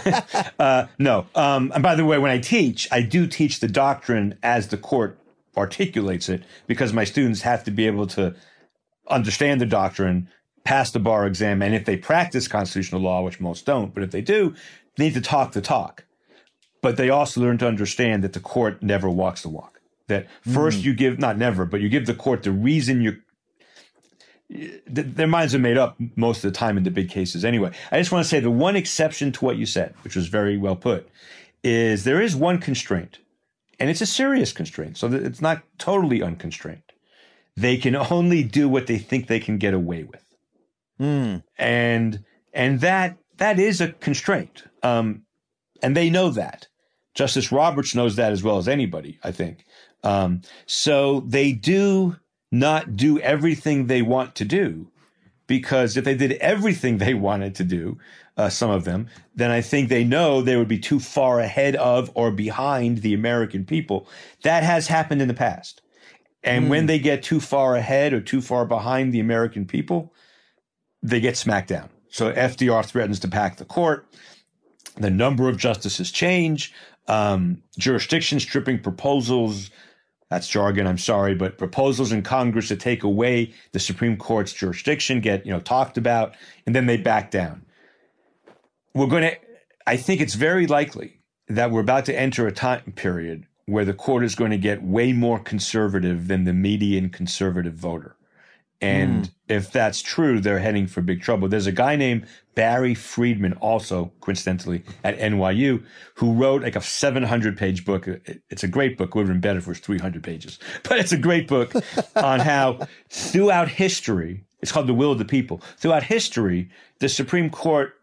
[0.59, 1.27] uh, no.
[1.35, 4.77] Um, and by the way when i teach i do teach the doctrine as the
[4.77, 5.19] court
[5.57, 8.35] articulates it because my students have to be able to
[9.09, 10.29] understand the doctrine
[10.65, 14.11] pass the bar exam and if they practice constitutional law which most don't but if
[14.13, 14.55] they do
[14.97, 16.05] they need to talk the talk.
[16.81, 19.81] But they also learn to understand that the court never walks the walk.
[20.09, 20.85] That first mm.
[20.85, 23.19] you give not never but you give the court the reason you're
[24.53, 27.71] th- their minds are made up most of the time in the big cases anyway.
[27.91, 30.59] I just want to say the one exception to what you said, which was very
[30.59, 31.09] well put,
[31.63, 33.19] is there is one constraint,
[33.83, 36.85] and it's a serious constraint, so it's not totally unconstrained.
[37.57, 40.25] They can only do what they think they can get away with,
[41.59, 45.23] and and that that is a constraint, um,
[45.83, 46.69] and they know that.
[47.15, 49.65] Justice Roberts knows that as well as anybody, I think.
[50.05, 52.19] Um, so they do
[52.53, 54.93] not do everything they want to do
[55.49, 57.99] because if they did everything they wanted to do,
[58.37, 61.77] uh, some of them, then I think they know they would be too far ahead
[61.77, 64.09] of or behind the American people.
[64.43, 65.83] That has happened in the past.
[66.45, 70.13] And when they get too far ahead or too far behind the American people,
[71.03, 71.89] they get smacked down.
[72.09, 74.07] So FDR threatens to pack the court.
[74.97, 76.73] The number of justices change.
[77.07, 79.71] Um, jurisdiction stripping proposals.
[80.31, 80.87] That's jargon.
[80.87, 85.53] I'm sorry, but proposals in Congress to take away the Supreme Court's jurisdiction get you
[85.53, 86.35] know talked about,
[86.67, 87.65] and then they back down.
[88.95, 89.37] We're going to.
[89.87, 93.95] I think it's very likely that we're about to enter a time period where the
[93.95, 98.17] court is going to get way more conservative than the median conservative voter.
[98.83, 99.33] And hmm.
[99.49, 101.49] if that's true, they're heading for big trouble.
[101.49, 102.27] There's a guy named
[102.57, 105.85] Barry Friedman, also coincidentally at NYU,
[106.17, 108.09] who wrote like a 700 page book.
[108.51, 109.11] It's a great book.
[109.11, 111.73] It would have been better if it was 300 pages, but it's a great book
[112.17, 115.63] on how throughout history, it's called The Will of the People.
[115.79, 117.95] Throughout history, the Supreme Court,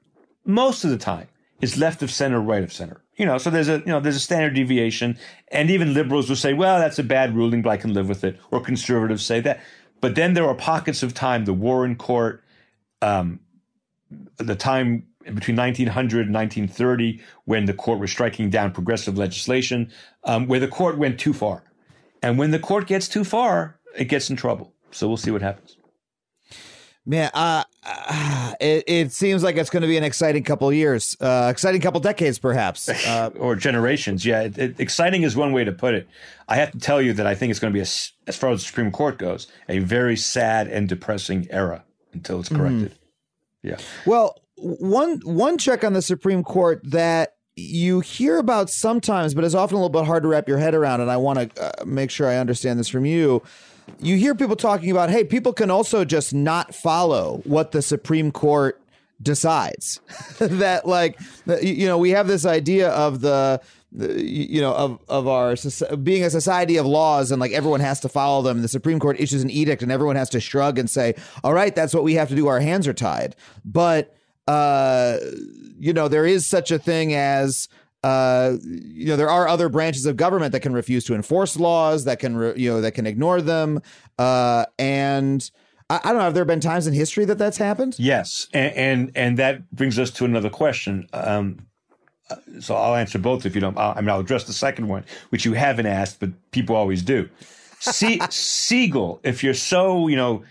[0.50, 1.28] most of the time,
[1.62, 3.02] is left of center, right of center.
[3.16, 5.18] You know, so there's a you know there's a standard deviation,
[5.50, 8.24] and even liberals will say, well, that's a bad ruling, but I can live with
[8.24, 9.62] it, or conservatives say that.
[10.02, 12.42] But then there are pockets of time, the Warren Court,
[13.02, 13.42] um,
[14.38, 19.92] the time between 1900 and 1930, when the court was striking down progressive legislation,
[20.24, 21.64] um, where the court went too far.
[22.24, 24.74] And when the court gets too far, it gets in trouble.
[24.92, 25.78] So we'll see what happens.
[27.10, 31.18] Man, uh, uh, it, it seems like it's going to be an exciting couple years,
[31.20, 32.88] uh, exciting couple decades, perhaps.
[33.10, 34.24] Uh, or generations.
[34.24, 36.08] Yeah, it, it- exciting is one way to put it.
[36.48, 37.88] I have to tell you that I think it's going to be, a
[38.28, 42.50] as far as the Supreme Court goes, a very sad and depressing era until it's
[42.50, 42.94] corrected.
[43.64, 43.78] Yeah.
[44.06, 49.56] well, one one check on the Supreme Court that you hear about sometimes, but is
[49.56, 51.02] often a little bit hard to wrap your head around.
[51.02, 53.42] And I want to uh, make sure I understand this from you.
[54.00, 58.32] You hear people talking about, hey, people can also just not follow what the Supreme
[58.32, 58.82] Court
[59.22, 60.00] decides.
[60.40, 61.20] that like,
[61.62, 63.62] you know, we have this idea of the.
[63.92, 65.56] You know, of of our
[66.04, 68.62] being a society of laws, and like everyone has to follow them.
[68.62, 71.76] The Supreme Court issues an edict, and everyone has to shrug and say, "All right,
[71.76, 72.46] that's what we have to do.
[72.46, 74.16] Our hands are tied." But
[74.48, 75.18] uh,
[75.80, 77.68] you know, there is such a thing as
[78.04, 82.06] uh, you know, there are other branches of government that can refuse to enforce laws,
[82.06, 83.82] that can, re- you know, that can ignore them.
[84.18, 85.50] Uh, and
[85.90, 87.96] I, don't know, have there been times in history that that's happened?
[87.98, 91.08] Yes, and and, and that brings us to another question.
[91.14, 91.66] Um,
[92.30, 93.78] uh, so I'll answer both if you don't.
[93.78, 97.28] I mean, I'll address the second one, which you haven't asked, but people always do.
[97.80, 100.44] Se- Segall, if you're so you know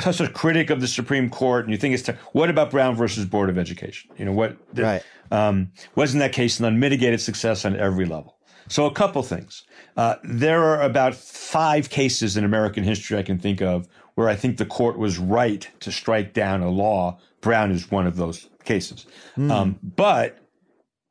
[0.00, 3.24] such a critic of the Supreme Court and you think it's what about Brown versus
[3.24, 4.10] Board of Education?
[4.18, 4.56] You know what?
[4.74, 5.02] Right.
[5.30, 8.36] Um, wasn't that case an unmitigated success on every level?
[8.68, 9.64] So a couple things.
[9.96, 14.34] Uh, there are about five cases in American history I can think of where I
[14.34, 17.18] think the court was right to strike down a law.
[17.40, 19.06] Brown is one of those cases.
[19.50, 20.38] Um, but,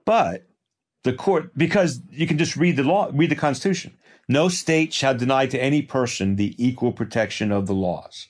[0.06, 0.48] but
[1.04, 3.96] the court, because you can just read the law, read the Constitution.
[4.28, 8.28] No state shall deny to any person the equal protection of the laws.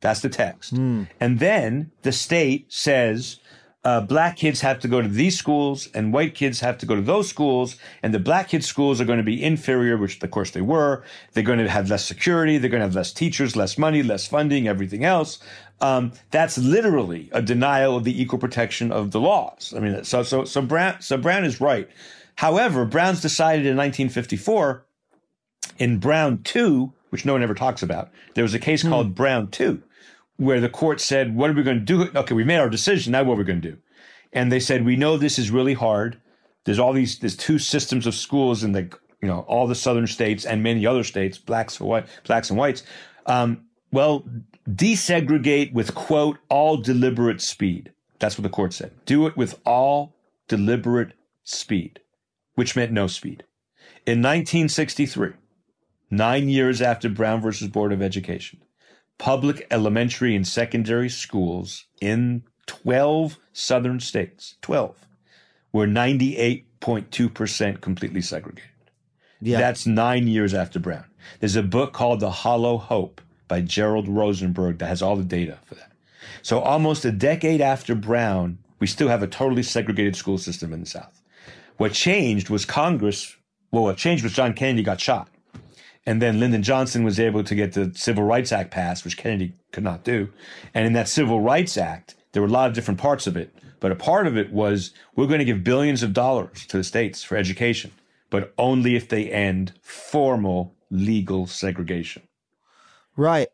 [0.00, 0.72] That's the text.
[1.20, 3.40] And then the state says
[3.84, 6.94] uh, black kids have to go to these schools and white kids have to go
[6.94, 7.76] to those schools.
[8.02, 11.04] And the black kids' schools are going to be inferior, which of course they were.
[11.32, 12.58] They're going to have less security.
[12.58, 15.38] They're going to have less teachers, less money, less funding, everything else.
[15.80, 19.72] Um, that's literally a denial of the equal protection of the laws.
[19.76, 21.88] I mean, so so so Brown so Brown is right.
[22.34, 24.84] However, Brown's decided in 1954
[25.78, 29.48] in Brown 2, which no one ever talks about, there was a case called Brown
[29.48, 29.82] 2,
[30.38, 32.10] where the court said, What are we going to do?
[32.16, 33.12] Okay, we made our decision.
[33.12, 33.78] Now what are we going to do?
[34.32, 36.18] And they said, We know this is really hard.
[36.64, 40.06] There's all these, there's two systems of schools in the, you know, all the southern
[40.06, 42.82] states and many other states, blacks, for white, blacks and whites.
[43.26, 44.24] Um, well,
[44.68, 47.92] desegregate with, quote, all deliberate speed.
[48.18, 48.92] That's what the court said.
[49.06, 50.14] Do it with all
[50.46, 51.12] deliberate
[51.44, 52.00] speed,
[52.54, 53.44] which meant no speed.
[54.06, 55.32] In 1963,
[56.10, 58.60] nine years after Brown versus Board of Education,
[59.18, 64.96] public elementary and secondary schools in 12 southern states, 12,
[65.72, 68.70] were 98.2% completely segregated.
[69.40, 69.58] Yeah.
[69.58, 71.04] That's nine years after Brown.
[71.40, 75.58] There's a book called The Hollow Hope by Gerald Rosenberg that has all the data
[75.64, 75.92] for that.
[76.42, 80.80] So almost a decade after Brown, we still have a totally segregated school system in
[80.80, 81.20] the South.
[81.76, 83.36] What changed was Congress,
[83.70, 85.28] well, what changed was John Kennedy got shot.
[86.08, 89.52] And then Lyndon Johnson was able to get the Civil Rights Act passed, which Kennedy
[89.72, 90.30] could not do.
[90.72, 93.54] And in that Civil Rights Act, there were a lot of different parts of it.
[93.78, 96.82] But a part of it was we're going to give billions of dollars to the
[96.82, 97.92] states for education,
[98.30, 102.22] but only if they end formal legal segregation.
[103.14, 103.48] Right.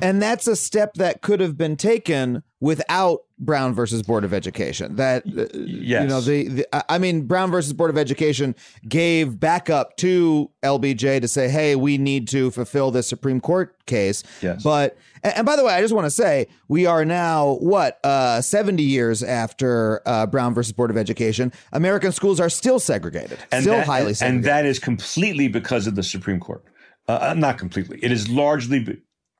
[0.00, 4.96] And that's a step that could have been taken without Brown versus Board of Education.
[4.96, 6.02] That uh, yes.
[6.02, 8.54] you know the, the I- mean Brown versus Board of Education
[8.88, 14.22] gave backup to LBJ to say, "Hey, we need to fulfill this Supreme Court case."
[14.40, 14.62] Yes.
[14.62, 18.40] But and, by the way, I just want to say we are now what uh
[18.40, 21.52] 70 years after uh, Brown versus Board of Education.
[21.72, 23.38] American schools are still segregated.
[23.52, 24.36] and still that, highly segregated.
[24.36, 26.64] and that is completely because of the Supreme Court.
[27.06, 27.98] Uh, uh, not completely.
[28.02, 28.78] It is largely.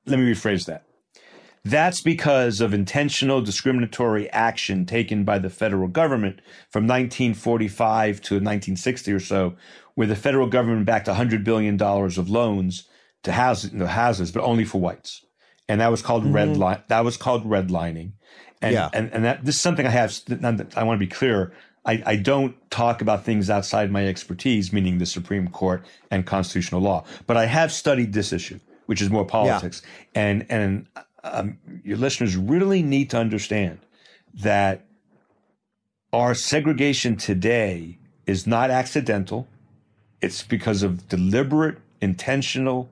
[0.04, 0.84] Let me rephrase that.
[1.64, 9.12] That's because of intentional discriminatory action taken by the federal government from 1945 to 1960
[9.12, 9.56] or so,
[9.94, 12.86] where the federal government backed 100 billion dollars of loans
[13.22, 15.24] to houses, the houses, but only for whites,
[15.66, 16.34] and that was called mm-hmm.
[16.34, 16.82] red line.
[16.88, 18.12] That was called redlining,
[18.60, 18.90] and Yeah.
[18.92, 20.14] and and that this is something I have.
[20.76, 21.52] I want to be clear.
[21.86, 26.80] I, I don't talk about things outside my expertise, meaning the Supreme Court and constitutional
[26.80, 27.04] law.
[27.26, 29.82] But I have studied this issue, which is more politics.
[30.14, 30.86] And and
[31.24, 33.78] um, your listeners really need to understand
[34.34, 34.84] that
[36.12, 39.48] our segregation today is not accidental.
[40.20, 42.90] It's because of deliberate, intentional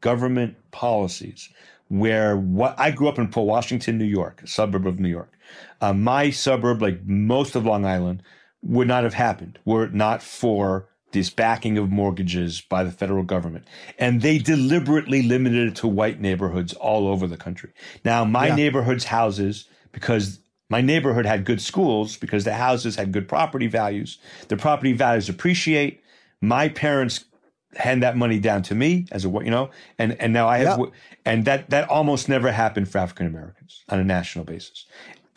[0.00, 1.50] government policies.
[1.88, 5.30] Where what I grew up in Port Washington, New York, a suburb of New York.
[5.82, 8.22] Uh, my suburb, like most of Long Island,
[8.62, 13.22] would not have happened were it not for this backing of mortgages by the federal
[13.22, 13.66] government.
[13.98, 17.70] And they deliberately limited it to white neighborhoods all over the country.
[18.04, 18.56] Now, my Yeah.
[18.56, 24.18] neighborhood's houses, because my neighborhood had good schools, because the houses had good property values,
[24.48, 26.00] the property values appreciate.
[26.40, 27.24] My parents
[27.76, 30.78] hand that money down to me as a you know and and now i have
[30.78, 30.84] Yeah.
[31.24, 34.84] and that that almost never happened for african americans on a national basis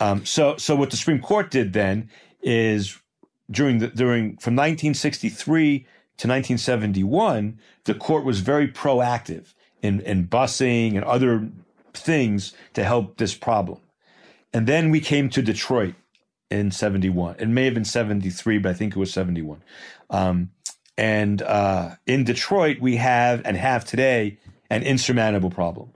[0.00, 2.10] um, so so what the supreme court did then
[2.42, 2.98] is
[3.50, 10.94] during the during from 1963 to 1971 the court was very proactive in in busing
[10.96, 11.48] and other
[11.94, 13.80] things to help this problem.
[14.52, 15.94] And then we came to detroit
[16.50, 19.60] in 71 it may have been 73 but i think it was 71
[20.10, 20.50] um,
[20.98, 24.38] and uh, in Detroit, we have and have today
[24.70, 25.90] an insurmountable problem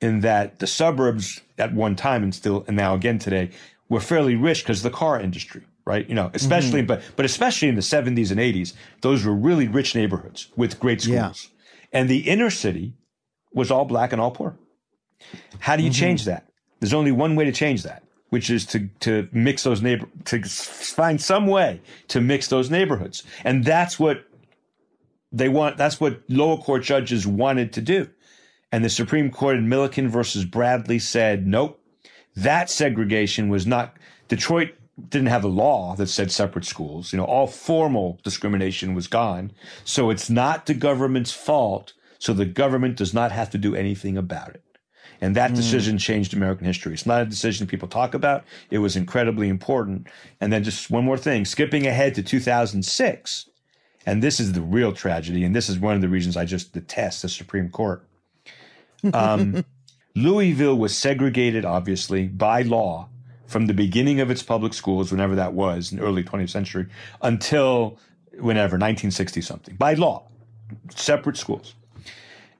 [0.00, 3.50] in that the suburbs at one time and still and now again today
[3.88, 6.06] were fairly rich because the car industry, right?
[6.08, 6.88] You know, especially mm-hmm.
[6.88, 11.00] but but especially in the 70s and 80s, those were really rich neighborhoods with great
[11.00, 11.50] schools.
[11.92, 12.00] Yeah.
[12.00, 12.94] And the inner city
[13.54, 14.58] was all black and all poor.
[15.60, 16.00] How do you mm-hmm.
[16.00, 16.48] change that?
[16.80, 20.42] There's only one way to change that, which is to to mix those neighbor to
[20.42, 24.24] find some way to mix those neighborhoods, and that's what
[25.32, 25.78] they want.
[25.78, 28.10] That's what lower court judges wanted to do,
[28.72, 31.80] and the Supreme Court in Milliken versus Bradley said, nope,
[32.34, 33.96] that segregation was not
[34.28, 34.74] Detroit.
[35.08, 37.12] Didn't have a law that said separate schools.
[37.12, 39.52] You know, all formal discrimination was gone.
[39.84, 41.92] So it's not the government's fault.
[42.18, 44.62] So the government does not have to do anything about it.
[45.20, 46.92] And that decision changed American history.
[46.92, 48.44] It's not a decision people talk about.
[48.70, 50.08] It was incredibly important.
[50.40, 53.48] And then just one more thing, skipping ahead to 2006,
[54.04, 56.72] and this is the real tragedy, and this is one of the reasons I just
[56.72, 58.04] detest the Supreme Court.
[59.12, 59.64] Um,
[60.16, 63.08] Louisville was segregated, obviously, by law
[63.46, 66.86] from the beginning of its public schools, whenever that was in the early 20th century,
[67.22, 67.98] until
[68.32, 70.28] whenever, 1960 something, by law,
[70.90, 71.74] separate schools.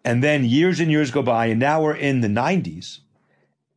[0.04, 3.00] And then years and years go by, and now we're in the 90s,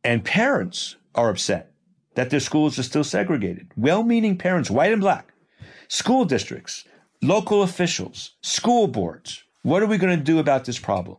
[0.04, 1.72] and parents are upset
[2.14, 3.72] that their schools are still segregated.
[3.76, 5.32] Well meaning parents, white and black,
[5.88, 6.84] school districts,
[7.22, 9.42] local officials, school boards.
[9.62, 11.18] What are we going to do about this problem?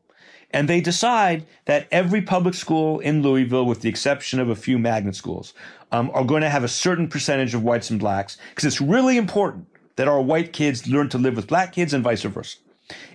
[0.53, 4.77] And they decide that every public school in Louisville, with the exception of a few
[4.77, 5.53] magnet schools,
[5.91, 9.17] um, are going to have a certain percentage of whites and blacks because it's really
[9.17, 12.57] important that our white kids learn to live with black kids and vice versa.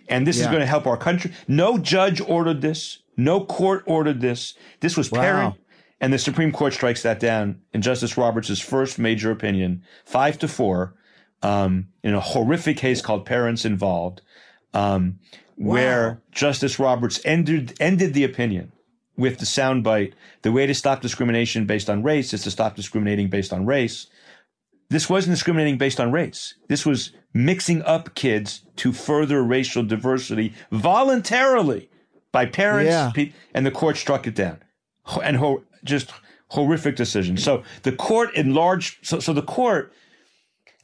[0.08, 1.32] And this is going to help our country.
[1.48, 2.98] No judge ordered this.
[3.16, 4.54] No court ordered this.
[4.80, 5.20] This was Wow.
[5.20, 5.54] parent.
[6.00, 10.48] And the Supreme Court strikes that down in Justice Roberts' first major opinion, five to
[10.48, 10.94] four,
[11.42, 14.20] um, in a horrific case called Parents Involved,
[14.76, 15.18] um,
[15.56, 18.72] where Justice Roberts ended ended the opinion
[19.16, 20.12] with the soundbite:
[20.42, 24.06] "The way to stop discrimination based on race is to stop discriminating based on race."
[24.88, 26.54] This wasn't discriminating based on race.
[26.68, 31.88] This was mixing up kids to further racial diversity voluntarily
[32.30, 33.10] by parents, Yeah.
[33.12, 34.58] pe- and the court struck it down.
[35.22, 36.12] And ho- just
[36.50, 37.36] horrific decision.
[37.36, 39.04] So the court enlarged.
[39.04, 39.92] So, so the court,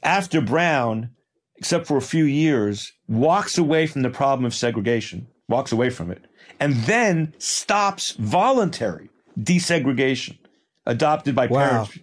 [0.01, 1.11] after Brown,
[1.57, 6.11] except for a few years, walks away from the problem of segregation, walks away from
[6.11, 6.23] it,
[6.59, 10.37] and then stops voluntary desegregation
[10.85, 11.59] adopted by Wow.
[11.59, 11.99] parents.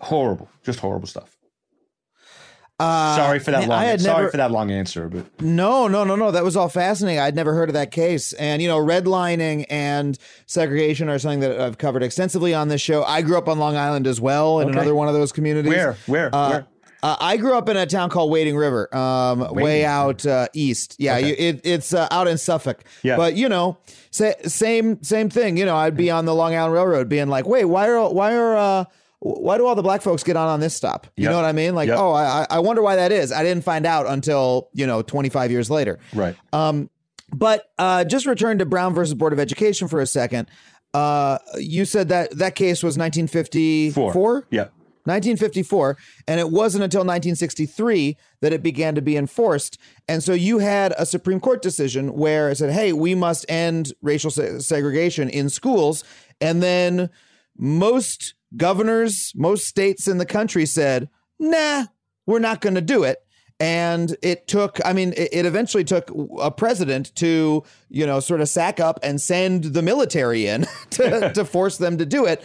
[0.00, 1.30] Horrible, just horrible stuff.
[2.80, 3.80] Uh, Sorry for that long.
[3.98, 6.32] Sorry never, for that long answer, but No, no, no, no.
[6.32, 7.20] That was all fascinating.
[7.20, 8.32] I'd never heard of that case.
[8.32, 13.04] And, you know, redlining and segregation are something that I've covered extensively on this show.
[13.04, 14.76] I grew up on Long Island as well, in Okay.
[14.76, 15.68] another one of those communities.
[15.70, 15.96] Where?
[16.06, 16.34] Where?
[16.34, 16.66] Uh, Where?
[17.04, 20.96] Uh, I grew up in a town called Wading River, um, way out uh, east.
[20.98, 21.28] Yeah, Okay.
[21.28, 22.82] you, it, it's uh, out in Suffolk.
[23.02, 23.16] Yeah.
[23.18, 23.76] But you know,
[24.10, 25.58] sa- same same thing.
[25.58, 28.34] You know, I'd be on the Long Island Railroad, being like, "Wait, why are why
[28.34, 28.84] are uh,
[29.20, 31.30] why do all the black folks get on on this stop?" You Yep.
[31.32, 31.74] know what I mean?
[31.74, 31.98] Like, Yep.
[31.98, 33.32] oh, I I wonder why that is.
[33.32, 35.98] I didn't find out until you know 25 years later.
[36.14, 36.34] right.
[36.54, 36.88] Um,
[37.34, 40.48] But uh, just return to Brown versus Board of Education for a second.
[40.94, 44.12] Uh, you said that that case was 1954.
[44.12, 44.46] Four.
[44.50, 44.68] Yeah.
[45.04, 45.96] 1954,
[46.26, 49.78] and it wasn't until 1963 that it began to be enforced.
[50.08, 53.92] And so you had a Supreme Court decision where it said, "Hey, we must end
[54.02, 56.04] racial se- segregation in schools."
[56.40, 57.10] And then
[57.56, 61.86] most governors, most states in the country said, "Nah,
[62.26, 63.18] we're not going to do it."
[63.60, 68.48] And it took, I mean, it, eventually took a president to, you know, sort of
[68.48, 72.42] sack up and send the military in to, to force them to do it.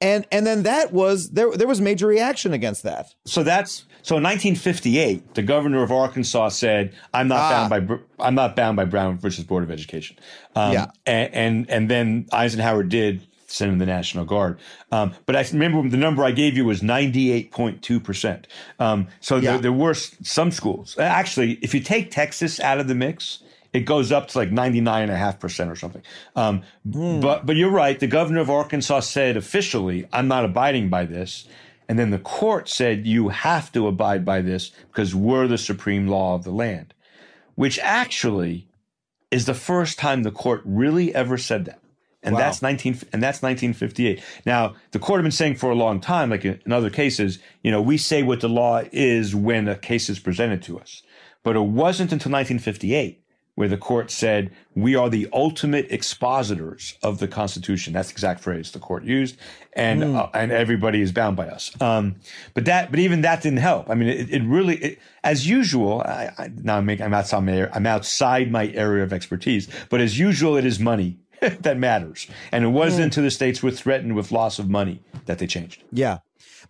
[0.00, 3.14] And and then that was there there was major reaction against that.
[3.24, 7.68] So that's so in 1958, the governor of Arkansas said, "I'm not Ah.
[7.68, 10.16] bound by I'm not bound by Brown versus Board of Education."
[10.54, 10.86] Um, Yeah.
[11.04, 14.58] and, and and then Eisenhower did send in the National Guard.
[14.92, 18.46] Um, but I remember the number I gave you was 98.2 percent.
[18.78, 19.52] Um, so Yeah.
[19.52, 20.96] there, there were some schools.
[20.98, 23.40] Actually, if you take Texas out of the mix.
[23.78, 26.02] It goes up to like 99.5% or something.
[26.34, 26.62] Um,
[27.20, 27.98] But but you're right.
[27.98, 31.46] The governor of Arkansas said officially, I'm not abiding by this.
[31.88, 36.06] And then the court said, you have to abide by this because we're the supreme
[36.06, 36.92] law of the land,
[37.54, 38.66] which actually
[39.30, 41.80] is the first time the court really ever said that.
[42.22, 42.40] And Wow.
[42.40, 44.20] that's 19 and that's 1958.
[44.44, 47.38] Now, the court had been saying for a long time like in in other cases,
[47.62, 51.02] you know, we say what the law is when a case is presented to us.
[51.44, 53.22] But it wasn't until 1958
[53.58, 57.92] where the court said, we are the ultimate expositors of the Constitution.
[57.92, 59.36] That's the exact phrase the court used.
[59.72, 61.72] And, uh, and everybody is bound by us.
[61.82, 62.14] Um,
[62.54, 63.90] but that, but even that didn't help.
[63.90, 67.40] I mean, it, it really, it, as usual, I, I, now I'm, making, I'm outside
[67.40, 72.28] my, I'm outside my area of expertise, but as usual, it is money that matters.
[72.52, 75.82] And it wasn't until the states were threatened with loss of money that they changed.
[75.90, 76.18] Yeah.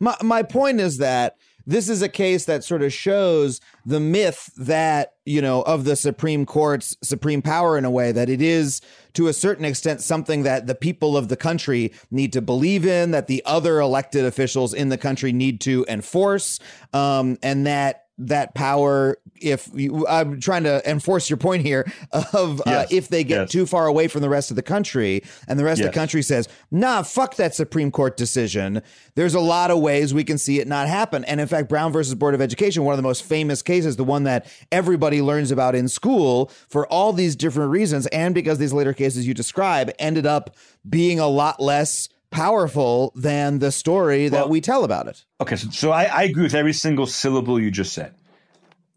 [0.01, 1.36] My my point is that
[1.69, 5.97] this is a case that sort of shows the myth that, you know, of the
[5.97, 8.81] Supreme Court's supreme power in a way that it is
[9.12, 13.11] to a certain extent something that the people of the country need to believe in,
[13.11, 16.59] that the other elected officials in the country need to enforce,
[16.95, 21.91] um, and that that power if you, I'm trying to enforce your point here
[22.33, 23.51] of uh, if they get Yes.
[23.53, 26.23] too far away from the rest of the country and the rest of the country
[26.23, 28.83] says, nah, fuck that Supreme Court decision.
[29.14, 31.25] There's a lot of ways we can see it not happen.
[31.25, 34.03] And in fact, Brown versus Board of Education, one of the most famous cases, the
[34.03, 38.73] one that everybody learns about in school for all these different reasons, and because these
[38.73, 40.57] later cases you describe ended up
[40.89, 45.24] being a lot less powerful than the story that we tell about it.
[45.41, 48.14] Okay, so, so I, I agree with every single syllable you just said.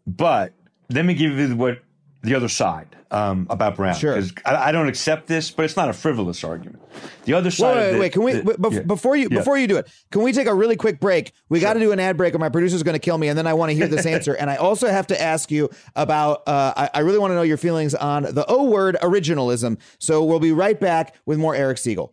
[0.06, 0.52] But
[0.90, 1.80] let me give you what
[2.22, 3.94] the other side um, about Brown.
[3.94, 4.20] Sure.
[4.44, 6.80] I, I don't accept this, but it's not a frivolous argument.
[7.24, 7.76] The other side.
[7.76, 8.12] Wait, wait, the- wait.
[8.12, 8.80] Can we the- bef- yeah.
[8.82, 9.38] before you Yeah.
[9.38, 9.88] before you do it?
[10.10, 11.32] Can we take a really quick break?
[11.48, 13.36] We got to do an ad break, or my producer's going to kill me, and
[13.36, 14.36] then I want to hear this answer.
[14.42, 16.42] And I also have to ask you about.
[16.48, 19.78] Uh, I, I really want to know your feelings on the O word originalism.
[19.98, 22.12] So we'll be right back with more Eric Segall.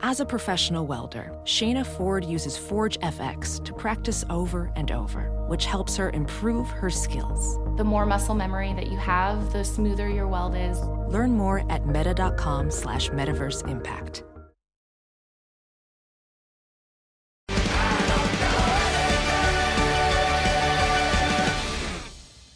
[0.00, 5.66] As a professional welder, Shayna Ford uses Forge FX to practice over and over, which
[5.66, 7.58] helps her improve her skills.
[7.76, 10.80] The more muscle memory that you have, the smoother your weld is.
[11.12, 14.22] Learn more at meta.com slash metaverse impact.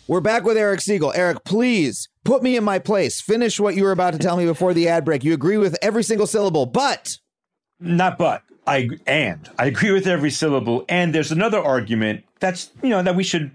[0.07, 1.13] We're back with Eric Segall.
[1.17, 3.21] Eric, please put me in my place.
[3.21, 5.25] Finish what you were about to tell me before the ad break.
[5.25, 7.19] You agree with every single syllable, but
[7.83, 8.43] Not but.
[8.67, 10.85] I and I agree with every syllable.
[10.89, 13.51] And there's another argument that's you know that we should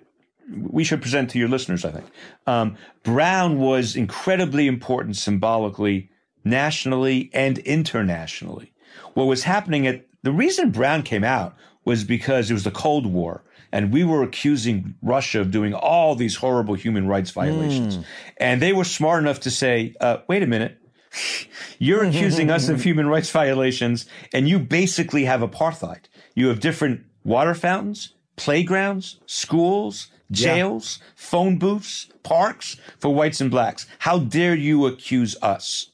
[0.50, 1.86] we should present to your listeners.
[1.86, 2.06] I think
[2.46, 6.10] um, Brown was incredibly important symbolically,
[6.44, 8.74] nationally and internationally.
[9.14, 11.56] What was happening at the reason Brown came out
[11.86, 13.44] was because it was the Cold War.
[13.72, 18.00] And we were accusing Russia of doing all these horrible human rights violations.
[18.38, 20.78] And they were smart enough to say, uh, wait a minute,
[21.80, 26.06] you're accusing us of human rights violations, and you basically have apartheid.
[26.36, 33.86] You have different water fountains, playgrounds, schools, jails, phone booths, parks for whites and blacks.
[34.00, 35.92] How dare you accuse us?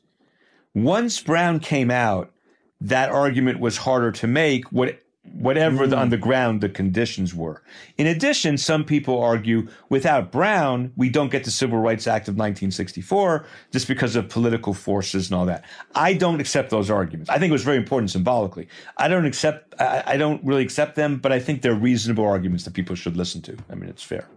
[0.74, 2.32] Once Brown came out,
[2.82, 4.72] that argument was harder to make.
[4.72, 5.00] What
[5.32, 6.00] whatever the, mm.
[6.00, 7.62] on the ground the conditions were.
[7.98, 12.34] In addition, some people argue without Brown, we don't get the Civil Rights Act of
[12.34, 15.64] 1964 just because of political forces and all that.
[15.96, 17.30] I don't accept those arguments.
[17.30, 18.68] I think it was very important symbolically.
[18.98, 19.74] I don't accept.
[19.80, 23.16] I, I don't really accept them, but I think they're reasonable arguments that people should
[23.16, 23.58] listen to.
[23.70, 24.28] I mean, it's fair.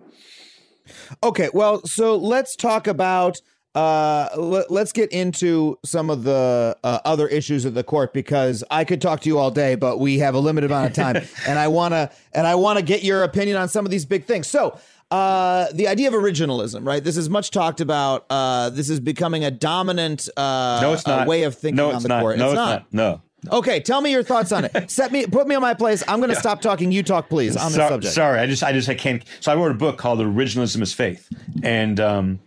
[1.23, 3.37] Okay, well, so let's talk about.
[3.77, 8.65] Uh, let, us get into some of the uh, other issues of the court because
[8.71, 11.17] I could talk to you all day, but we have a limited amount of time,
[11.47, 14.47] and I wanna and I wanna get your opinion on some of these big things.
[14.47, 14.79] So,
[15.11, 17.05] uh, the idea of originalism, right?
[17.05, 18.25] This is much talked about.
[18.31, 21.29] Uh, this is becoming a dominant uh, No, it's not.
[21.29, 22.23] way of thinking no, on it's the not.
[22.23, 22.39] court.
[22.39, 22.93] No, it's it's not.
[22.93, 23.21] not.
[23.51, 23.59] No.
[23.59, 24.91] Okay, tell me your thoughts on it.
[24.91, 26.03] Set me, put me on my place.
[26.09, 26.91] I'm going to stop talking.
[26.91, 28.15] You talk, please, on the subject.
[28.15, 29.23] Sorry, I just, I just, I can't.
[29.41, 31.29] So I wrote a book called "Originalism as Faith,"
[31.63, 32.41] and um,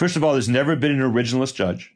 [0.00, 1.94] first of all, there's never been an originalist judge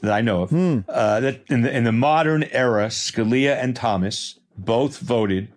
[0.00, 0.50] that I know of.
[0.50, 0.80] Hmm.
[0.88, 5.52] Uh, that in the in the modern era, Scalia and Thomas both voted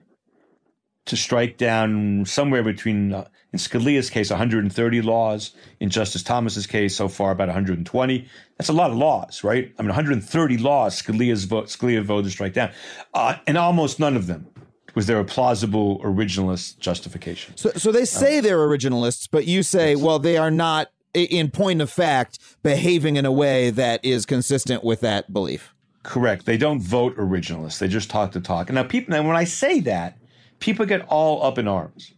[1.06, 5.56] to strike down somewhere between, uh, in Scalia's case, 130 laws.
[5.80, 8.28] In Justice Thomas's case, so far about 120.
[8.58, 9.74] That's a lot of laws, right?
[9.80, 12.72] I mean, 130 laws Scalia's vote, Scalia voted to strike down,
[13.14, 14.48] uh, and almost none of them
[14.95, 17.56] was there a plausible originalist justification.
[17.56, 20.89] So, so they say they're originalists, but you say, well, they are not,
[21.24, 25.74] in point of fact, behaving in a way that is consistent with that belief.
[26.03, 26.45] Correct.
[26.45, 27.80] They don't vote originalists.
[27.80, 28.70] They just talk the talk.
[28.70, 29.13] And now, people.
[29.13, 30.18] Now, when I say that,
[30.59, 32.13] people get all up in arms.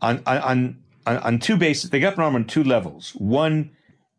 [0.00, 1.90] on on on, on two bases.
[1.90, 3.10] They get up in arms on two levels.
[3.12, 3.70] One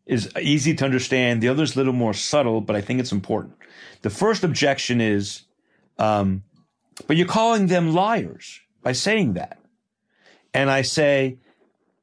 [0.06, 1.40] is easy to understand.
[1.40, 3.54] The other is a little more subtle, but I think it's important.
[4.02, 5.42] The first objection is,
[5.98, 6.42] um,
[7.06, 9.58] but you're calling them liars by saying that.
[10.52, 11.38] And I say,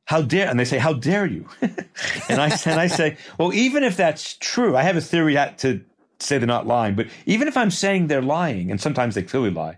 [0.08, 1.46] how dare, and they say, how dare you?
[1.62, 5.82] and I, and I say, well, even if that's true, I have a theory to
[6.20, 9.52] say they're not lying, but even if I'm saying they're lying, and sometimes they clearly
[9.52, 9.78] lie,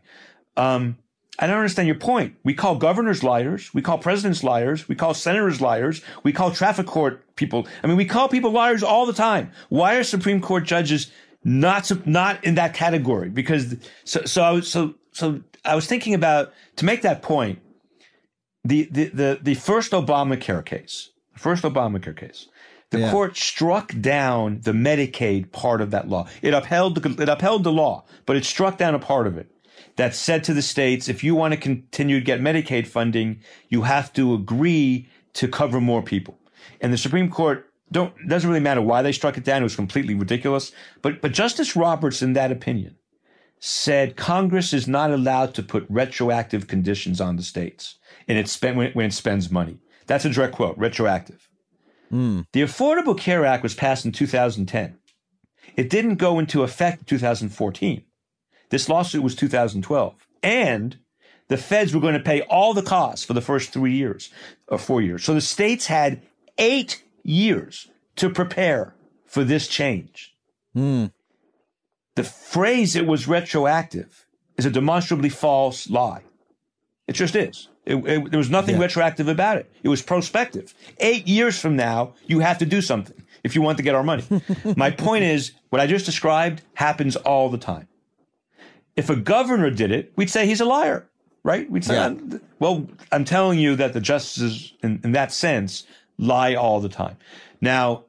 [0.55, 0.99] um,
[1.39, 2.35] I don't understand your point.
[2.43, 3.73] We call governors liars.
[3.73, 4.87] We call presidents liars.
[4.87, 6.01] We call senators liars.
[6.21, 7.67] We call traffic court people.
[7.83, 9.51] I mean, we call people liars all the time.
[9.69, 11.11] Why are Supreme Court judges
[11.43, 13.29] not not in that category?
[13.29, 17.59] Because so so I was so so I was thinking about to make that point.
[18.63, 22.47] The the the, the first Obamacare case, the first Obamacare case,
[22.89, 23.11] the Yeah.
[23.11, 26.27] court struck down the Medicaid part of that law.
[26.41, 29.49] It upheld the, it upheld the law, but it struck down a part of it
[29.95, 33.39] that said to the states, if you want to continue to get Medicaid funding,
[33.69, 36.37] you have to agree to cover more people.
[36.81, 39.61] And the Supreme Court don't doesn't really matter why they struck it down.
[39.61, 40.71] It was completely ridiculous.
[41.01, 42.95] But but Justice Roberts, in that opinion,
[43.59, 47.95] said Congress is not allowed to put retroactive conditions on the states,
[48.29, 49.79] and it spent when, when it spends money.
[50.07, 50.77] That's a direct quote.
[50.77, 51.49] Retroactive.
[52.09, 52.41] Hmm.
[52.53, 54.97] The Affordable Care Act was passed in 2010.
[55.75, 58.03] It didn't go into effect in 2014.
[58.69, 60.27] This lawsuit was 2012.
[60.41, 60.97] And
[61.47, 64.29] the feds were going to pay all the costs for the first three years
[64.67, 65.23] or four years.
[65.23, 66.21] So the states had
[66.57, 70.35] eight years to prepare for this change.
[70.73, 71.07] Hmm.
[72.15, 74.27] The phrase it was retroactive
[74.57, 76.23] is a demonstrably false lie.
[77.07, 77.69] It just is.
[77.89, 78.81] It, it- there was nothing Yeah.
[78.83, 79.71] retroactive about it.
[79.83, 80.73] It was prospective.
[80.99, 84.03] Eight years from now, you have to do something if you want to get our
[84.03, 84.23] money.
[84.77, 87.87] My point is, what I just described happens all the time.
[88.95, 91.07] If a governor did it, we'd say he's a liar,
[91.43, 91.69] right?
[91.71, 92.03] We'd say, Yeah.
[92.03, 95.85] "I'm- well, I'm telling you that the justices, in, in that sense,
[96.17, 97.17] lie all the time.
[97.61, 98.03] Now,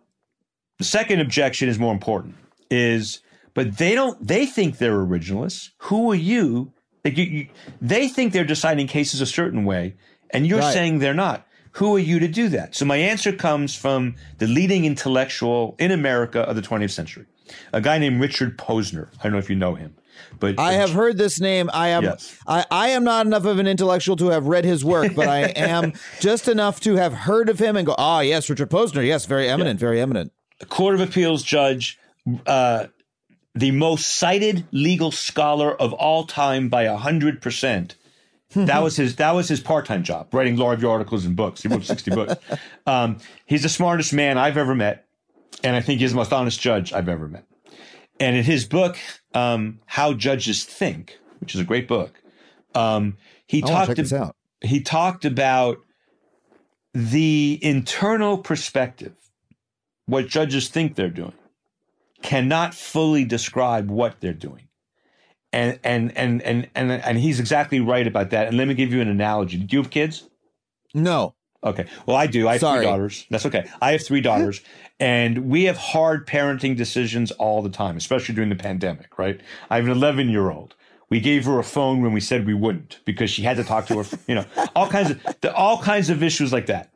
[0.78, 2.34] the second objection is more important.
[2.70, 3.20] Is
[3.54, 4.16] but they don't.
[4.26, 5.70] They think they're originalists.
[5.88, 6.72] Who are you?
[7.04, 7.48] Like you, you
[7.80, 9.94] they think they're deciding cases a certain way,
[10.30, 10.72] and you're Right.
[10.72, 11.46] saying they're not.
[11.74, 12.74] Who are you to do that?
[12.74, 17.26] So my answer comes from the leading intellectual in America of the 20th century,
[17.72, 19.08] a guy named Richard Posner.
[19.20, 19.94] I don't know if you know him,
[20.40, 21.70] but I have heard this name.
[21.72, 22.36] I am Yes.
[22.46, 25.40] I, I am not enough of an intellectual to have read his work, but I
[25.56, 29.06] am just enough to have heard of him and go, ah, yes, Richard Posner.
[29.06, 30.32] Yes, very eminent, very eminent.
[30.60, 31.98] a Court of Appeals judge,
[32.46, 32.86] uh,
[33.54, 37.96] the most cited legal scholar of all time by hundred percent.
[38.52, 39.16] That was his.
[39.16, 41.62] That was his part-time job, writing law review articles and books.
[41.62, 42.34] He wrote sixty books.
[42.86, 45.06] Um, he's the smartest man I've ever met,
[45.62, 47.44] and I think he's the most honest judge I've ever met.
[48.18, 48.98] And in his book,
[49.34, 52.20] um, "How Judges Think," which is a great book,
[52.74, 54.32] um, he I talked ab-
[54.62, 55.78] he talked about
[56.92, 59.14] the internal perspective,
[60.06, 61.34] what judges think they're doing,
[62.22, 64.68] cannot fully describe what they're doing.
[65.52, 68.48] And and and and and and he's exactly right about that.
[68.48, 69.58] And let me give you an analogy.
[69.58, 70.28] Do you have kids?
[70.94, 71.34] No.
[71.62, 71.86] Okay.
[72.06, 72.48] Well, I do.
[72.48, 72.78] I have Sorry.
[72.78, 73.26] three daughters.
[73.30, 73.68] That's okay.
[73.82, 74.60] I have three daughters,
[75.00, 79.40] and we have hard parenting decisions all the time, especially during the pandemic, right?
[79.68, 80.74] I have an 11 year old.
[81.10, 83.86] We gave her a phone when we said we wouldn't because she had to talk
[83.86, 84.44] to her, you know,
[84.76, 86.90] all kinds of the, all kinds of issues like that.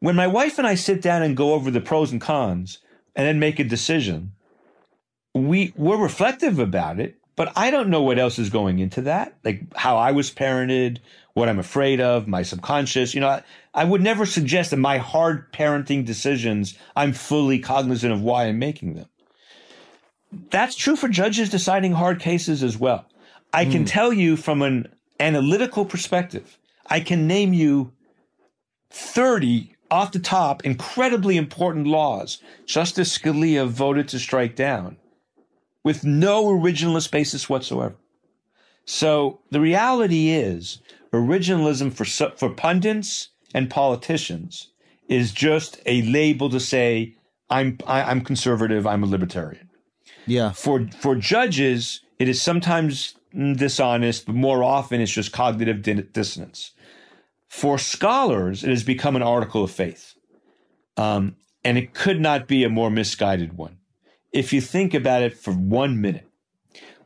[0.00, 2.78] When my wife and I sit down and go over the pros and cons
[3.14, 4.32] and then make a decision,
[5.34, 9.36] we we're reflective about it, but I don't know what else is going into that,
[9.44, 10.98] like how I was parented,
[11.34, 13.14] what I'm afraid of, my subconscious.
[13.14, 13.42] You know, I,
[13.74, 18.58] I would never suggest that my hard parenting decisions, I'm fully cognizant of why I'm
[18.58, 19.06] making them.
[20.50, 23.06] That's true for judges deciding hard cases as well.
[23.52, 23.86] I can hmm.
[23.86, 24.88] tell you from an
[25.20, 27.92] analytical perspective, I can name you
[28.90, 34.96] 30 off the top incredibly important laws Justice Scalia voted to strike down
[35.84, 37.96] with no originalist basis whatsoever.
[38.84, 40.78] So the reality is,
[41.12, 42.04] originalism for
[42.36, 44.68] for pundits and politicians
[45.08, 47.14] is just a label to say
[47.50, 49.68] I'm I, I'm conservative, I'm a libertarian.
[50.26, 50.52] Yeah.
[50.52, 56.72] For for judges, it is sometimes dishonest, but more often it's just cognitive di- dissonance.
[57.48, 60.14] For scholars, it has become an article of faith,
[60.96, 63.76] um, and it could not be a more misguided one.
[64.32, 66.26] If you think about it for one minute,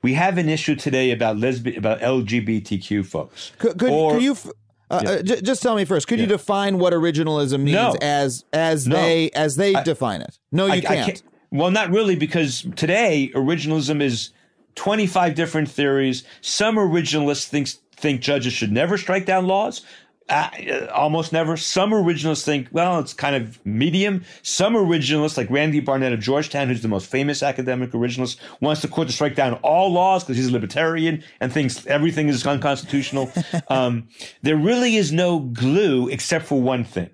[0.03, 3.53] we have an issue today about lesbian, about LGBTQ folks.
[3.59, 4.37] Could, could, Or- could you
[4.89, 5.11] uh, Yeah.
[5.11, 6.07] uh, j- just tell me first?
[6.07, 7.97] Could you define what originalism means No.
[8.01, 8.95] as as No.
[8.97, 10.39] they as they I- define it?
[10.53, 11.23] No, you I- I can't.
[11.51, 14.31] Well, not really, because today originalism is
[14.77, 16.23] 25 different theories.
[16.41, 19.83] Some originalists think think judges should never strike down laws.
[20.29, 21.57] Uh, almost never.
[21.57, 24.25] Some originalists think, well, it's kind of medium.
[24.43, 28.89] Some originalists, like Randy Barnett of Georgetown, who's the most famous academic originalist, wants the
[28.89, 33.31] court to strike down all laws because he's a libertarian and thinks everything is unconstitutional.
[33.69, 34.09] um,
[34.43, 37.11] there really is no glue except for one thing.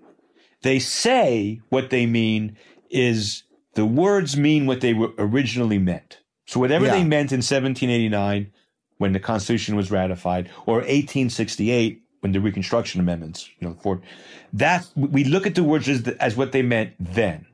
[0.62, 2.56] They say what they mean
[2.88, 3.42] is
[3.74, 6.20] the words mean what they were originally meant.
[6.46, 6.92] So whatever Yeah.
[6.92, 8.50] they meant in 1789
[8.98, 14.00] when the Constitution was ratified, or 1868 when the Reconstruction Amendments, you know, for
[14.52, 17.46] that we look at the words as, as what they meant then.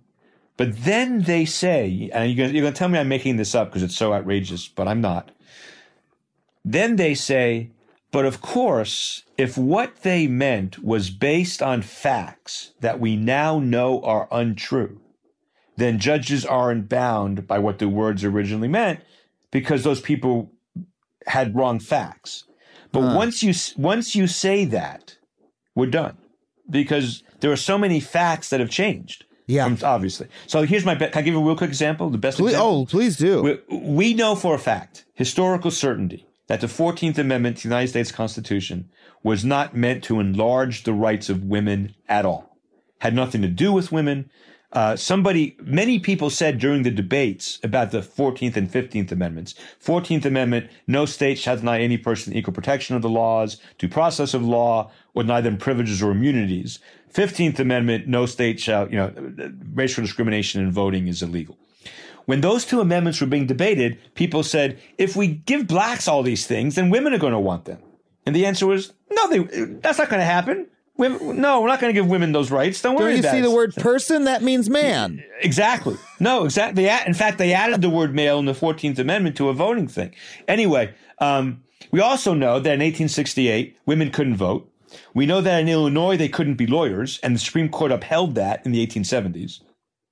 [0.58, 3.82] But then they say, and you're going to tell me I'm making this up because
[3.82, 5.30] it's so outrageous, but I'm not.
[6.64, 7.70] Then they say,
[8.10, 14.02] but of course, if what they meant was based on facts that we now know
[14.02, 15.00] are untrue,
[15.76, 19.00] then judges aren't bound by what the words originally meant
[19.50, 20.52] because those people
[21.26, 22.44] had wrong facts.
[23.00, 25.16] But once you once you say that,
[25.74, 26.16] we're done
[26.70, 29.24] because there are so many facts that have changed.
[29.46, 29.74] Yeah.
[29.82, 30.28] obviously.
[30.46, 30.94] So here's my.
[30.94, 32.10] Be- can I give you a real quick example?
[32.10, 32.82] The best Please, example.
[32.82, 33.42] oh, please do.
[33.42, 37.88] We, we know for a fact, historical certainty, that the 14th Amendment to the United
[37.88, 38.90] States Constitution
[39.22, 42.58] was not meant to enlarge the rights of women at all.
[43.00, 44.30] Had nothing to do with women.
[44.72, 50.26] Uh, somebody, many people said during the debates about the 14th and 15th Amendments, 14th
[50.26, 54.42] Amendment, no state shall deny any person equal protection of the laws, due process of
[54.42, 56.80] law, or deny them privileges or immunities.
[57.14, 59.12] 15th Amendment, no state shall, you know,
[59.72, 61.56] racial discrimination in voting is illegal.
[62.26, 66.46] When those two amendments were being debated, people said, if we give blacks all these
[66.46, 67.78] things, then women are going to want them.
[68.26, 69.38] And the answer was, no, they,
[69.80, 70.66] that's not going to happen.
[70.98, 72.82] Women, no, we're not going to give women those rights.
[72.82, 73.42] Don't worry Don't you about see it.
[73.42, 74.24] the word person?
[74.24, 75.24] That means man.
[75.40, 75.96] Exactly.
[76.18, 76.88] No, exactly.
[76.88, 80.12] In fact, they added the word male in the 14th Amendment to a voting thing.
[80.48, 84.70] Anyway, um, we also know that in 1868, women couldn't vote.
[85.14, 88.64] We know that in Illinois, they couldn't be lawyers, and the Supreme Court upheld that
[88.66, 89.60] in the 1870s,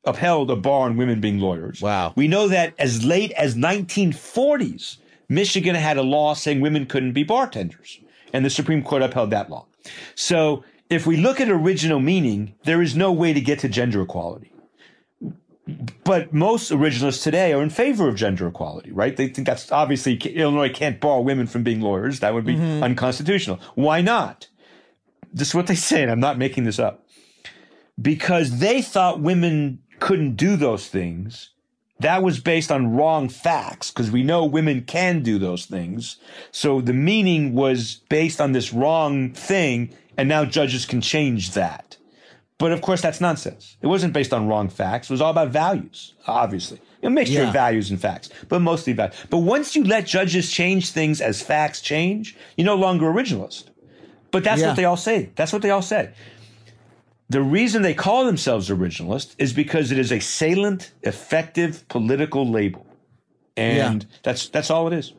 [0.05, 1.83] upheld a bar on women being lawyers.
[1.83, 2.13] Wow.
[2.15, 7.25] We know that as late as 1940s, Michigan had a law saying women couldn't be
[7.25, 7.99] bartenders,
[8.33, 9.67] and the Supreme Court upheld that law.
[10.15, 14.03] So if we look at original meaning, there is no way to get to gender
[14.03, 14.53] equality.
[16.05, 19.17] But most originalists today are in favor of gender equality, right?
[19.17, 22.21] They think that's obviously Illinois can't bar women from being lawyers.
[22.21, 22.85] That would be mm-hmm.
[22.85, 23.59] unconstitutional.
[23.75, 24.47] Why not?
[25.33, 27.05] This is what they say, and I'm not making this up.
[28.01, 31.51] Because they thought women couldn't do those things.
[32.01, 36.17] That was based on wrong facts, because we know women can do those things.
[36.51, 41.97] So the meaning was based on this wrong thing, and now judges can change that.
[42.59, 43.77] But of course, that's nonsense.
[43.83, 45.09] It wasn't based on wrong facts.
[45.11, 46.81] It was all about values, obviously.
[47.03, 47.49] A mixture Yeah.
[47.49, 49.15] of values and facts, but mostly values.
[49.31, 53.65] But once you let judges change things as facts change, you're no longer originalist.
[54.31, 54.69] But that's Yeah.
[54.69, 55.31] what they all say.
[55.37, 56.11] That's what they all say.
[57.29, 62.87] The reason they call themselves originalist is because it is a salient, effective political label.
[63.57, 65.13] And that's that's all it is.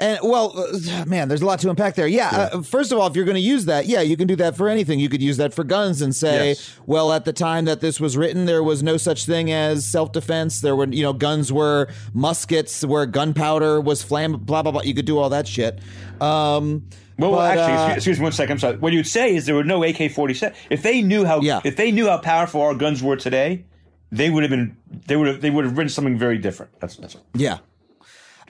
[0.00, 2.06] And well, uh, man, there's a lot to unpack there.
[2.08, 2.50] Yeah.
[2.52, 4.56] Uh, first of all, if you're going to use that, yeah, you can do that
[4.56, 4.98] for anything.
[4.98, 6.76] You could use that for guns and say, Yes.
[6.86, 10.60] well, at the time that this was written, there was no such thing as self-defense.
[10.62, 14.32] There were, you know, guns were muskets, where gunpowder was flame.
[14.38, 14.82] Blah blah blah.
[14.82, 15.78] You could do all that shit.
[16.20, 18.52] Um, Well, well, but, actually, uh, excuse, excuse me one second.
[18.54, 18.76] I'm sorry.
[18.78, 20.52] What you'd say is there were no AK-47.
[20.70, 21.60] If they knew how, Yeah.
[21.64, 23.64] if they knew how powerful our guns were today,
[24.10, 24.76] they would have been,
[25.06, 26.72] they would have, they would have written something very different.
[26.80, 27.24] That's that's all.
[27.34, 27.58] Yeah.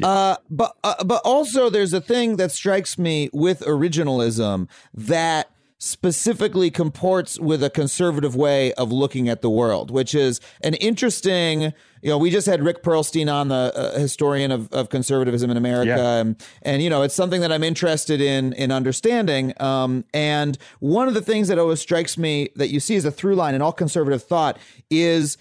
[0.02, 6.70] Uh, but uh, but also there's a thing that strikes me with originalism that specifically
[6.70, 11.72] comports with a conservative way of looking at the world, which is an interesting.
[12.00, 15.56] You know, we just had Rick Perlstein on, the uh, historian of, of conservatism in
[15.56, 16.16] America, Yeah.
[16.16, 19.52] and, and you know, it's something that I'm interested in in understanding.
[19.60, 23.10] Um, and one of the things that always strikes me that you see as a
[23.10, 24.58] through line in all conservative thought
[24.90, 25.36] is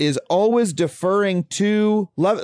[0.00, 2.40] is always deferring to love,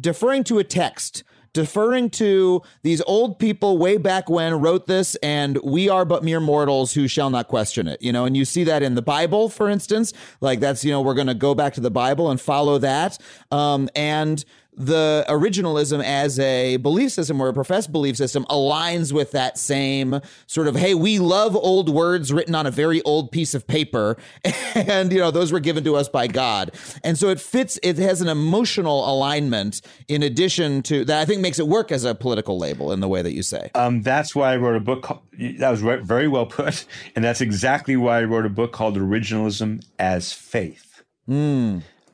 [0.00, 5.58] deferring to a text deferring to these old people way back when wrote this and
[5.64, 8.26] we are but mere mortals who shall not question it you know?
[8.26, 10.12] And you see that in the bible for instance.
[10.40, 13.18] Like that's you know we're going to go back to the bible and follow that.
[13.50, 14.44] Um, and
[14.78, 20.20] the originalism as a belief system or a professed belief system aligns with that same
[20.46, 24.16] sort of hey we love old words written on a very old piece of paper
[24.74, 26.70] and you know those were given to us by god
[27.02, 31.40] and so it fits it has an emotional alignment in addition to that i think
[31.40, 34.34] makes it work as a political label in the way that you say Um, that's
[34.34, 35.02] why I wrote a book.
[35.02, 35.22] Called,
[35.58, 36.84] that was very well put,
[37.16, 41.02] and that's exactly why I wrote a book called "Originalism as Faith."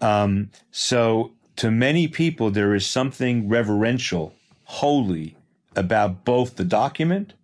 [0.01, 4.35] Um, so, to many people, there is something reverential,
[4.65, 5.37] holy
[5.77, 7.35] about both the document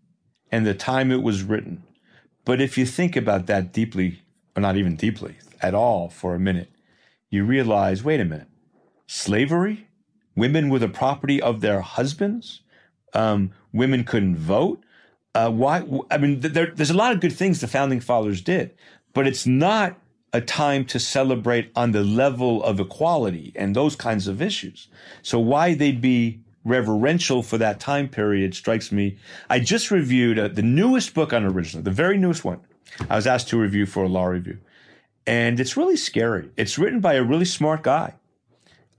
[0.50, 1.82] and the time it was written.
[2.44, 4.22] But if you think about that deeply,
[4.56, 6.70] or not even deeply at all for a minute,
[7.28, 8.48] you realize wait a minute,
[9.06, 9.86] slavery,
[10.34, 12.62] women were the property of their husbands,
[13.14, 14.82] um, women couldn't vote.
[15.34, 15.84] Uh, why?
[16.11, 18.74] I mean, there, there's a lot of good things the founding fathers did,
[19.14, 19.96] but it's not
[20.32, 24.88] a time to celebrate on the level of equality and those kinds of issues.
[25.22, 29.16] So why they'd be reverential for that time period strikes me.
[29.48, 32.60] I just reviewed uh, the newest book on original, the very newest one.
[33.08, 34.58] I was asked to review for a law review,
[35.26, 36.50] and it's really scary.
[36.56, 38.14] It's written by a really smart guy.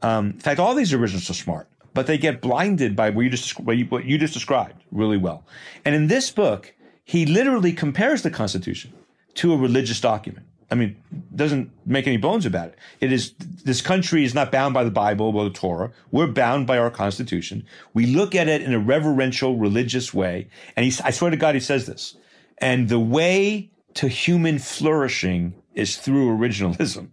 [0.01, 3.29] Um, in fact, all these originals are smart, but they get blinded by what you
[3.29, 5.45] just what you, what you just described really well.
[5.85, 6.73] And in this book,
[7.03, 8.93] he literally compares the Constitution
[9.35, 10.47] to a religious document.
[10.71, 10.95] I mean,
[11.35, 12.77] doesn't make any bones about it.
[13.01, 15.91] It is this country is not bound by the Bible or the Torah.
[16.11, 17.65] We're bound by our Constitution.
[17.93, 20.47] We look at it in a reverential, religious way.
[20.77, 22.15] And he, I swear to God, he says this.
[22.59, 27.09] And the way to human flourishing is through originalism.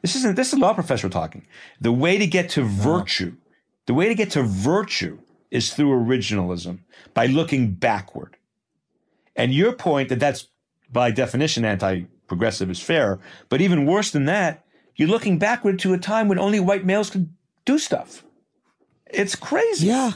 [0.00, 1.46] This isn't this is a law professor talking.
[1.80, 2.98] The way to get to uh-huh.
[2.98, 3.36] virtue,
[3.86, 5.18] the way to get to virtue
[5.50, 6.78] is through originalism
[7.12, 8.38] by looking backward.
[9.36, 10.48] And your point that that's
[10.90, 13.18] by definition anti progressive is fair.
[13.48, 14.64] But even worse than that,
[14.96, 17.32] you're looking backward to a time when only white males could
[17.64, 18.24] do stuff.
[19.06, 19.86] It's crazy.
[19.86, 20.12] Yeah.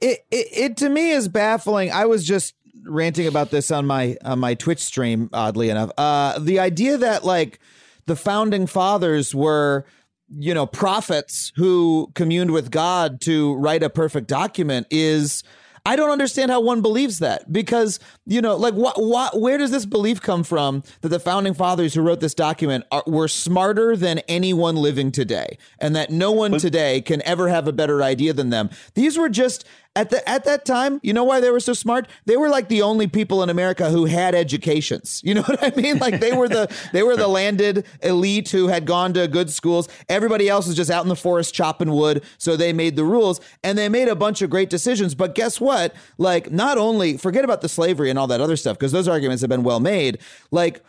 [0.00, 1.90] It, it it to me is baffling.
[1.90, 2.54] I was just
[2.84, 5.90] ranting about this on my on my Twitch stream, oddly enough.
[5.98, 7.58] Uh the idea that like
[8.06, 9.84] the founding fathers were
[10.28, 15.42] you know prophets who communed with God to write a perfect document is
[15.88, 19.70] I don't understand how one believes that because you know, like, what, what, where does
[19.70, 23.96] this belief come from that the founding fathers who wrote this document are, were smarter
[23.96, 28.34] than anyone living today, and that no one today can ever have a better idea
[28.34, 28.68] than them?
[28.92, 29.64] These were just
[29.98, 31.00] at the at that time.
[31.02, 32.06] You know why they were so smart?
[32.24, 35.22] They were like the only people in America who had educations.
[35.28, 35.98] You know what I mean?
[35.98, 39.88] Like they were the they were the landed elite who had gone to good schools.
[40.08, 43.40] Everybody else was just out in the forest chopping wood, so they made the rules
[43.62, 45.14] and they made a bunch of great decisions.
[45.14, 45.94] But guess what?
[46.16, 49.42] Like, not only forget about the slavery and all that other stuff because those arguments
[49.42, 50.18] have been well made.
[50.50, 50.82] Like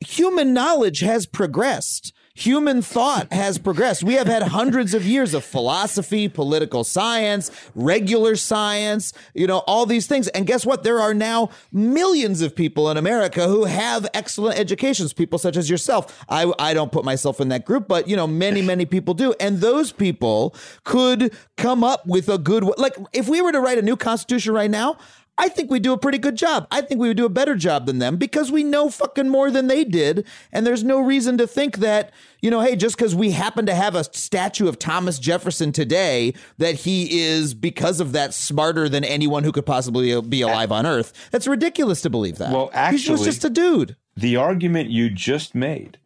[0.00, 2.12] human knowledge has progressed.
[2.34, 4.02] Human thought has progressed.
[4.02, 9.84] We have had hundreds of years of philosophy, political science, regular science, you know, all
[9.84, 10.28] these things.
[10.28, 10.82] And guess what?
[10.82, 15.68] There are now millions of people in America who have excellent educations, people such as
[15.68, 16.24] yourself.
[16.26, 19.34] I, I don't put myself in that group, but, you know, many, many people do.
[19.38, 23.76] And those people could come up with a good, like, if we were to write
[23.76, 24.96] a new constitution right now,
[25.38, 26.66] I think we do a pretty good job.
[26.70, 29.50] I think we would do a better job than them because we know fucking more
[29.50, 30.26] than they did.
[30.52, 32.12] And there's no reason to think that,
[32.42, 36.34] you know, hey, just because we happen to have a statue of Thomas Jefferson today,
[36.58, 40.84] that he is, because of that, smarter than anyone who could possibly be alive on
[40.84, 41.12] Earth.
[41.30, 42.52] That's ridiculous to believe that.
[42.52, 43.96] Well, actually, he was just a dude.
[44.14, 45.98] The argument you just made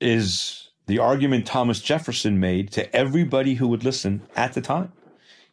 [0.00, 4.92] is the argument Thomas Jefferson made to everybody who would listen at the time.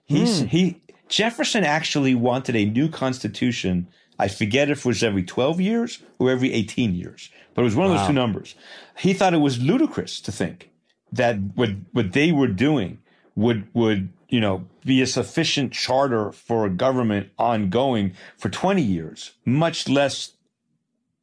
[0.03, 0.47] He's, hmm.
[0.47, 3.87] He Jefferson actually wanted a new constitution.
[4.19, 7.75] I forget if it was every 12 years or every 18 years, but it was
[7.75, 8.55] one of those two numbers.
[8.97, 10.69] He thought it was ludicrous to think
[11.11, 12.99] that what what they were doing
[13.35, 19.31] would would you know be a sufficient charter for a government ongoing for 20 years,
[19.45, 20.33] much less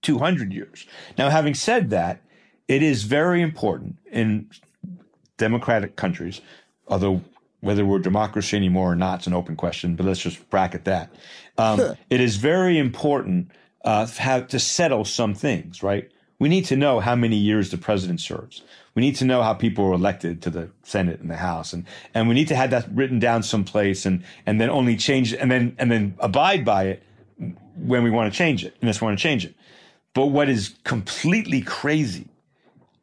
[0.03, 0.87] 200 years.
[1.19, 2.21] Now, having said that,
[2.69, 4.51] it is very important in
[5.37, 6.41] democratic countries,
[6.87, 7.23] although
[7.65, 11.13] whether we're democracy anymore or not, it's an open question, but let's just bracket that.
[11.57, 13.51] Um, it is very important
[13.85, 16.11] uh, to have to settle some things, right?
[16.39, 18.63] We need to know how many years the president serves.
[18.95, 21.85] We need to know how people are elected to the Senate and the House, and
[22.13, 25.51] and we need to have that written down someplace, and and then only change and
[25.51, 27.03] then and then abide by it
[27.77, 29.55] when we want to change it, and just want to change it.
[30.13, 32.29] But what is completely crazy,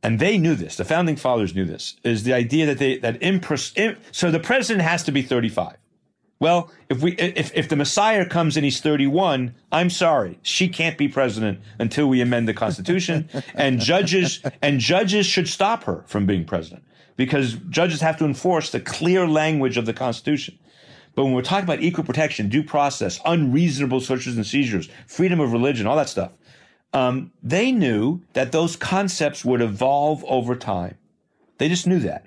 [0.04, 3.20] and they knew this, the founding fathers knew this, is the idea that they that
[3.22, 5.78] impres- im- so the president has to be 35.
[6.40, 10.98] Well, if we if if the Messiah comes and he's 31, I'm sorry, she can't
[10.98, 16.26] be president until we amend the Constitution, and judges and judges should stop her from
[16.26, 16.84] being president
[17.16, 20.58] because judges have to enforce the clear language of the Constitution.
[21.14, 25.52] But when we're talking about equal protection, due process, unreasonable searches and seizures, freedom of
[25.52, 26.32] religion, all that stuff,
[26.94, 30.98] um, they knew that those concepts would evolve over time.
[31.58, 32.26] They just knew that.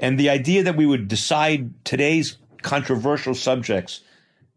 [0.00, 4.00] And the idea that we would decide today's controversial subjects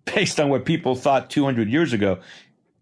[0.06, 2.20] based on what people thought 200 years ago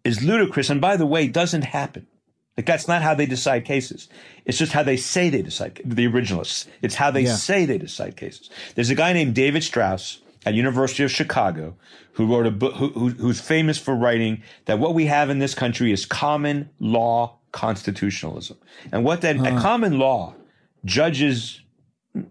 [0.03, 0.69] is ludicrous.
[0.69, 2.07] And by the way, doesn't happen.
[2.55, 4.07] Like that's not how they decide cases.
[4.45, 5.81] It's just how they say they decide.
[5.85, 6.65] The originalists.
[6.81, 7.35] It's how they Yeah.
[7.35, 8.49] say they decide cases.
[8.75, 10.21] There's a guy named David Strauss.
[10.47, 11.75] At University of Chicago
[12.13, 15.39] who wrote a book who, who, who's famous for writing that what we have in
[15.39, 18.57] this country is common law constitutionalism.
[18.91, 20.35] And what that at common law,
[20.85, 21.61] judges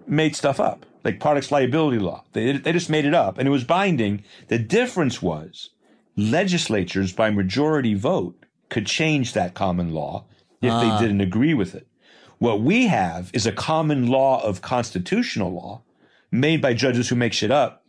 [0.07, 2.25] made stuff up, like products liability law.
[2.33, 4.25] They, they just made it up and it was binding.
[4.49, 5.71] The difference was
[6.17, 10.25] legislatures by majority vote could change that common law
[10.63, 10.99] if they ah.
[10.99, 11.87] didn't agree with it.
[12.39, 15.83] What we have is a common law of constitutional law
[16.31, 17.86] made by judges who make shit up.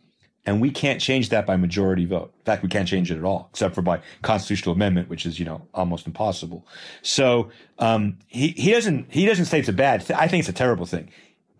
[0.48, 2.32] And we can't change that by majority vote.
[2.38, 5.38] In fact, we can't change it at all, except for by constitutional amendment, which is,
[5.38, 6.66] you know, almost impossible.
[7.02, 10.02] So um, he he doesn't he doesn't say it's a bad.
[10.02, 10.16] thing.
[10.16, 11.10] I think it's a terrible thing.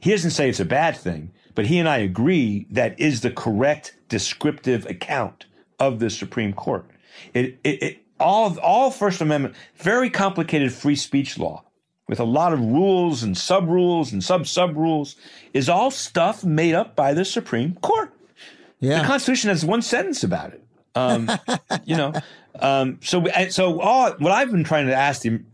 [0.00, 3.30] He doesn't say it's a bad thing, but he and I agree that is the
[3.30, 5.44] correct descriptive account
[5.78, 6.86] of the Supreme Court.
[7.34, 11.62] It, it, it all all First Amendment very complicated free speech law
[12.08, 15.14] with a lot of rules and sub rules and sub sub rules
[15.52, 18.14] is all stuff made up by the Supreme Court.
[18.80, 19.02] Yeah.
[19.02, 20.64] The Constitution has one sentence about it.
[20.94, 21.30] Um,
[21.84, 22.12] you know,
[22.60, 25.46] um, so so all what I've been trying to ask him,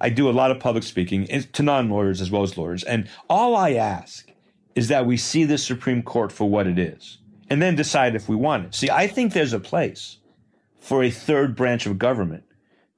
[0.00, 3.08] I do a lot of public speaking to non lawyers as well as lawyers, and
[3.28, 4.30] all I ask
[4.74, 7.18] is that we see the Supreme Court for what it is,
[7.48, 8.74] and then decide if we want it.
[8.74, 10.18] See, I think there's a place
[10.78, 12.44] for a third branch of government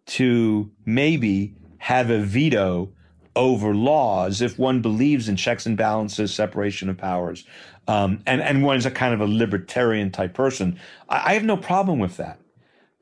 [0.06, 2.92] to maybe have a veto
[3.34, 7.44] over laws if one believes in checks and balances, separation of powers,
[7.88, 10.78] um, and and one is a kind of a libertarian type person.
[11.08, 12.38] I, I have no problem with that,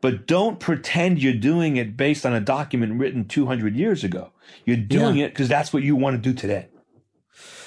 [0.00, 4.32] but don't pretend you're doing it based on a document written 200 years ago.
[4.64, 5.26] You're doing Yeah.
[5.26, 6.68] it because that's what you want to do today.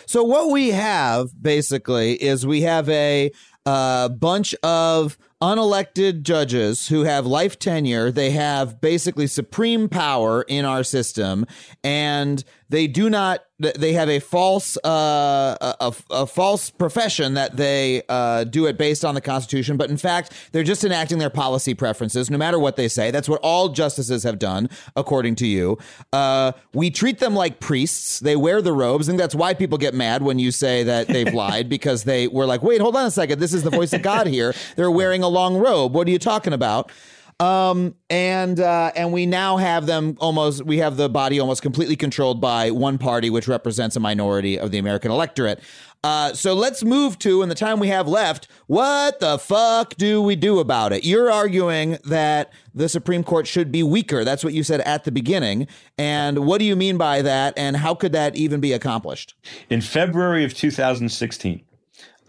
[0.05, 3.31] So what we have basically is we have a
[3.65, 8.11] uh, bunch of unelected judges who have life tenure.
[8.11, 11.45] They have basically supreme power in our system,
[11.83, 13.43] and they do not.
[13.59, 19.05] They have a false, uh, a, a, false profession that they uh, do it based
[19.05, 22.75] on the Constitution, but in fact, they're just enacting their policy preferences, no matter what
[22.75, 23.09] they say.
[23.11, 25.77] That's what all justices have done, according to you.
[26.11, 28.19] Uh, we treat them like priests.
[28.19, 29.07] They wear the robes.
[29.07, 32.47] and that's why people get mad when you say that they've lied because they were
[32.47, 33.39] like, wait, hold on a second.
[33.39, 34.53] This is the voice of God here.
[34.75, 35.93] They're wearing a long robe.
[35.93, 36.91] What are you talking about?
[37.39, 40.63] Um, and uh, and we now have them almost.
[40.63, 44.71] We have the body almost completely controlled by one party, which represents a minority of
[44.71, 45.59] the American electorate.
[46.03, 50.21] Uh, so let's move to, in the time we have left, what the fuck do
[50.21, 51.05] we do about it?
[51.05, 54.25] You're arguing that the Supreme Court should be weaker.
[54.25, 55.65] That's what you said at the beginning.
[55.97, 57.53] And what do you mean by that?
[57.57, 59.33] And how could that even be accomplished?
[59.69, 61.63] In February of 2016,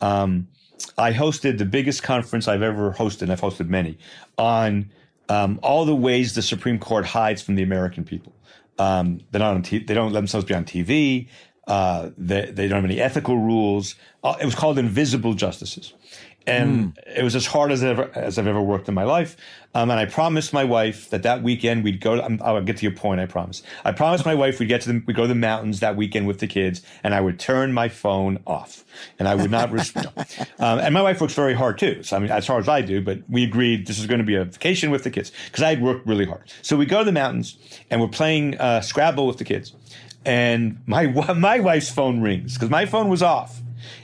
[0.00, 0.46] um,
[0.96, 3.98] I hosted the biggest conference I've ever hosted, and I've hosted many,
[4.38, 4.90] on
[5.28, 8.32] um, all the ways the Supreme Court hides from the American people.
[8.78, 11.28] Um, they're not on t- they don't let themselves be on TV.
[11.66, 13.94] Uh, they, they don't have any ethical rules.
[14.22, 15.94] Uh, it was called Invisible Justices.
[16.46, 19.36] And it was as hard as ever as I've ever worked in my life.
[19.74, 22.16] Um, and I promised my wife that that weekend we'd go.
[22.16, 23.20] To, I'm- I'll get to your point.
[23.20, 23.62] I promise.
[23.84, 26.26] I promised my wife we'd get to the we go to the mountains that weekend
[26.26, 28.84] with the kids, and I would turn my phone off,
[29.18, 29.72] and I would not.
[29.72, 29.96] Res-
[30.58, 32.02] um, and my wife works very hard too.
[32.02, 34.24] So I mean, as hard as I do, but we agreed this is going to
[34.24, 36.42] be a vacation with the kids because I had worked really hard.
[36.62, 37.56] So we go to the mountains,
[37.90, 39.72] and we're playing uh, Scrabble with the kids,
[40.24, 43.60] and my my wife's phone rings because my phone was off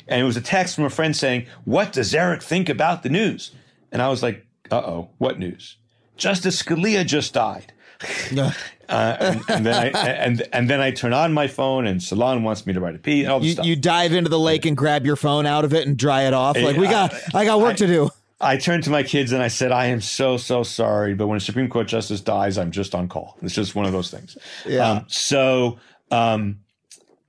[0.09, 3.09] and it was a text from a friend saying, "What does Eric think about the
[3.09, 3.53] news?"
[3.93, 5.77] And I was like, "Uh oh, what news?"
[6.17, 7.73] Justice Scalia just died.
[8.37, 8.53] uh,
[8.89, 12.67] and, and then I and and then I turn on my phone, and Salon wants
[12.67, 13.27] me to write a piece.
[13.29, 13.67] All You, stuff.
[13.67, 16.33] you dive into the lake and grab your phone out of it and dry it
[16.33, 16.57] off.
[16.57, 18.11] Like we got, I got work to do.
[18.41, 21.37] I turned to my kids and I said, "I am so so sorry, but when
[21.37, 23.37] a Supreme Court justice dies, I'm just on call.
[23.43, 24.91] It's just one of those things." Yeah.
[24.91, 25.79] Um, so
[26.11, 26.61] um,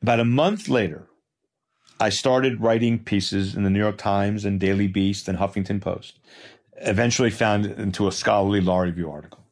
[0.01, 1.05] about a month later,
[2.01, 6.17] I started writing pieces in the New York Times and Daily Beast and Huffington Post.
[6.77, 9.45] Eventually, found into a scholarly law review article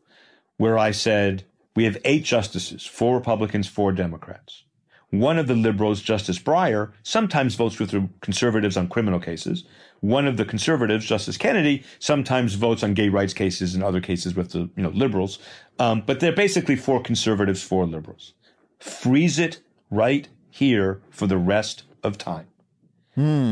[0.57, 1.43] where I said,
[1.75, 4.63] "We have eight justices: four Republicans, four Democrats."
[5.11, 9.63] One of the liberals, Justice Breyer, sometimes votes with the conservatives on criminal cases.
[9.99, 14.33] One of the conservatives, Justice Kennedy, sometimes votes on gay rights cases and other cases
[14.33, 15.37] with the you know liberals.
[15.77, 18.33] Um, but they're basically four conservatives, four liberals.
[18.79, 19.59] Freeze it
[19.91, 22.47] right here for the rest of time.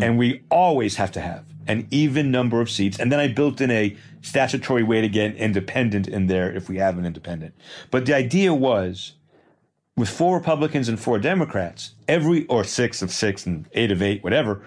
[0.04, 3.00] And we always have to have an even number of seats.
[3.00, 6.78] And then I built in a statutory way to get independent in there if we
[6.78, 7.54] have an independent.
[7.92, 9.14] But the idea was
[9.98, 14.24] with four Republicans and four Democrats, every, or six of six and eight of eight,
[14.24, 14.62] whatever,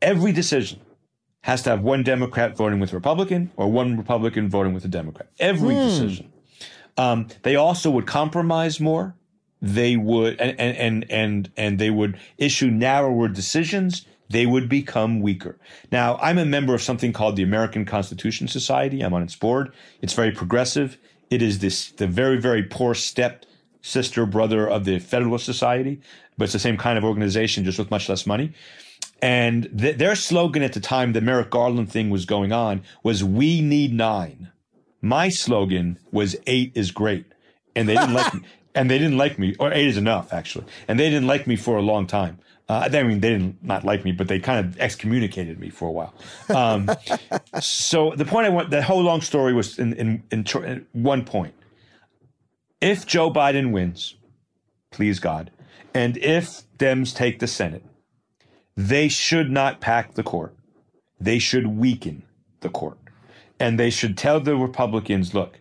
[0.00, 0.80] every decision
[1.40, 4.88] has to have one Democrat voting with a Republican or one Republican voting with a
[4.88, 5.30] Democrat.
[5.40, 6.32] Every decision.
[6.96, 9.14] Um, they also would compromise more.
[9.62, 15.20] They would and and and and, and they would issue narrower decisions they would become
[15.20, 15.58] weaker.
[15.90, 19.00] Now, I'm a member of something called the American Constitution Society.
[19.00, 19.72] I'm on its board.
[20.00, 20.96] It's very progressive.
[21.30, 23.44] It is this the very very poor step
[23.82, 26.00] sister brother of the Federalist Society,
[26.38, 28.52] but it's the same kind of organization, just with much less money.
[29.20, 33.24] And th- their slogan at the time the Merrick Garland thing was going on was
[33.24, 34.52] "We need nine.
[35.02, 37.26] My slogan was eight is great,
[37.74, 38.42] and they didn't let me.
[38.74, 40.66] And they didn't like me, or eight is enough actually.
[40.86, 42.38] And they didn't like me for a long time.
[42.68, 45.88] Uh, I mean, they didn't not like me, but they kind of excommunicated me for
[45.88, 46.14] a while.
[46.54, 46.88] Um,
[47.60, 51.24] so the point I want, the whole long story was in, in, in, in one
[51.24, 51.52] point.
[52.80, 54.14] If Joe Biden wins,
[54.92, 55.50] please God,
[55.92, 57.84] and if Dems take the Senate,
[58.76, 60.54] they should not pack the court.
[61.20, 62.22] They should weaken
[62.60, 62.98] the court.
[63.58, 65.58] And they should tell the Republicans, look,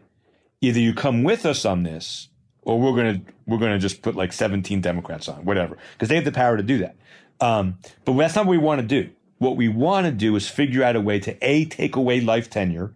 [0.61, 2.29] either you come with us on this
[2.63, 6.09] or we're going to we're going to just put like 17 Democrats on, whatever, because
[6.09, 6.95] they have the power to do that.
[7.41, 9.09] Um, but that's not what we want to do.
[9.37, 12.49] What we want to do is figure out a way to a take away life
[12.49, 12.93] tenure,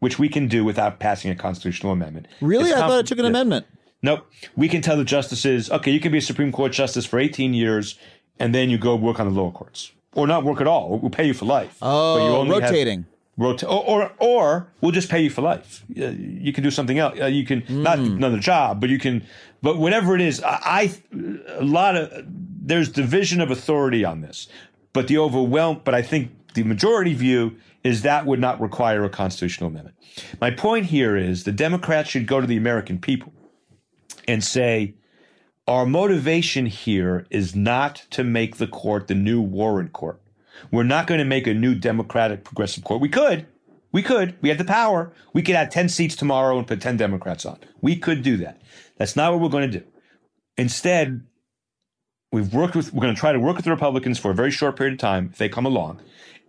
[0.00, 2.26] which we can do without passing a constitutional amendment.
[2.40, 2.70] Really?
[2.70, 3.66] It's I thought it took an compli- amendment.
[4.02, 4.26] Nope.
[4.56, 7.54] We can tell the justices, okay, you can be a Supreme Court justice for 18
[7.54, 7.98] years,
[8.38, 10.98] and then you go work on the lower courts, or not work at all.
[10.98, 11.78] We'll pay you for life.
[11.80, 12.70] Oh, But you Oh, only have-
[13.38, 15.84] Or, or or we'll just pay you for life.
[15.88, 17.18] You can do something else.
[17.18, 18.16] You can not Hmm.
[18.16, 19.24] another job, but you can.
[19.62, 20.94] But whatever it is, I, I
[21.58, 24.48] a lot of there's division of authority on this,
[24.94, 25.82] but the overwhelm.
[25.84, 29.96] But I think the majority view is that would not require a constitutional amendment.
[30.40, 33.32] My point here is the Democrats should go to the American people
[34.26, 34.94] and say,
[35.68, 40.20] our motivation here is not to make the court the new Warren court.
[40.70, 43.00] We're not going to make a new Democratic progressive court.
[43.00, 43.46] We could.
[43.92, 44.36] We could.
[44.42, 45.12] We have the power.
[45.32, 47.58] We could add 10 seats tomorrow and put 10 Democrats on.
[47.80, 48.60] We could do that.
[48.98, 49.86] That's not what we're going to do.
[50.58, 51.22] Instead,
[52.32, 54.50] we've worked with, we're going to try to work with the Republicans for a very
[54.50, 56.00] short period of time if they come along,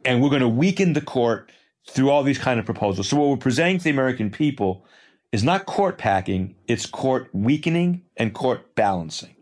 [0.05, 1.51] and we're going to weaken the court
[1.89, 3.07] through all these kind of proposals.
[3.07, 4.85] So what we're presenting to the American people
[5.31, 9.35] is not court packing, it's court weakening and court balancing.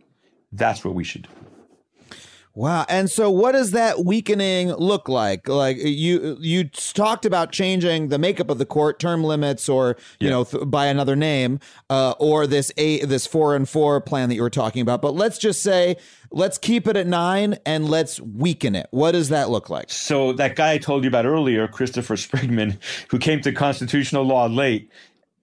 [0.51, 1.44] That's what we should do.
[2.57, 2.85] Wow.
[2.87, 5.49] And so what does that weakening look like?
[5.49, 10.27] Like you you talked about changing the makeup of the court, term limits or, you
[10.27, 10.31] Yeah.
[10.31, 14.35] know, th- by another name, uh, or this eight this 4 and 4 plan that
[14.35, 15.01] you were talking about.
[15.01, 15.97] But let's just say
[16.31, 18.87] let's keep it at 9 and let's weaken it.
[18.91, 19.89] What does that look like?
[19.91, 22.77] So that guy I told you about earlier, Christopher Sprigman,
[23.09, 24.89] who came to constitutional law late,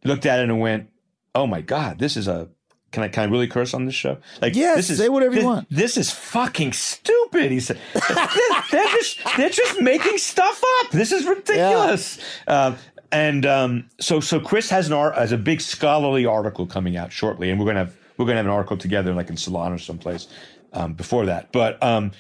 [0.05, 0.89] looked at it and went,
[1.35, 2.49] "Oh my God, this is a."
[2.93, 4.19] Can I can I really curse on this show?
[4.41, 5.67] Like, Yes, this is, say whatever you this- want.
[5.71, 7.51] This is fucking stupid.
[7.51, 8.29] He said, they're,
[8.71, 10.91] they're just they're just making stuff up.
[10.91, 12.19] This is ridiculous.
[12.47, 12.77] Um,
[13.11, 17.13] and um, so so Chris has an art has a big scholarly article coming out
[17.13, 19.79] shortly, and we're gonna have we're gonna have an article together, like in Salon or
[19.79, 20.29] someplace
[20.75, 21.51] um, before that.
[21.51, 22.13] But um,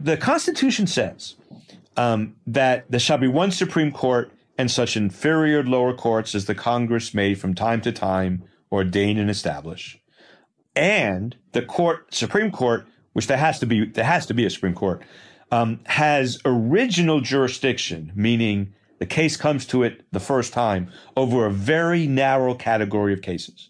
[0.00, 1.36] the Constitution says
[1.96, 6.54] um, that there shall be one Supreme Court and such inferior lower courts as the
[6.54, 8.42] Congress may from time to time
[8.72, 10.00] ordain and establish.
[10.74, 14.50] And the court, Supreme Court, which there has to be, there has to be a
[14.50, 15.02] Supreme Court,
[15.50, 21.50] um, has original jurisdiction, meaning the case comes to it the first time over a
[21.50, 23.68] very narrow category of cases.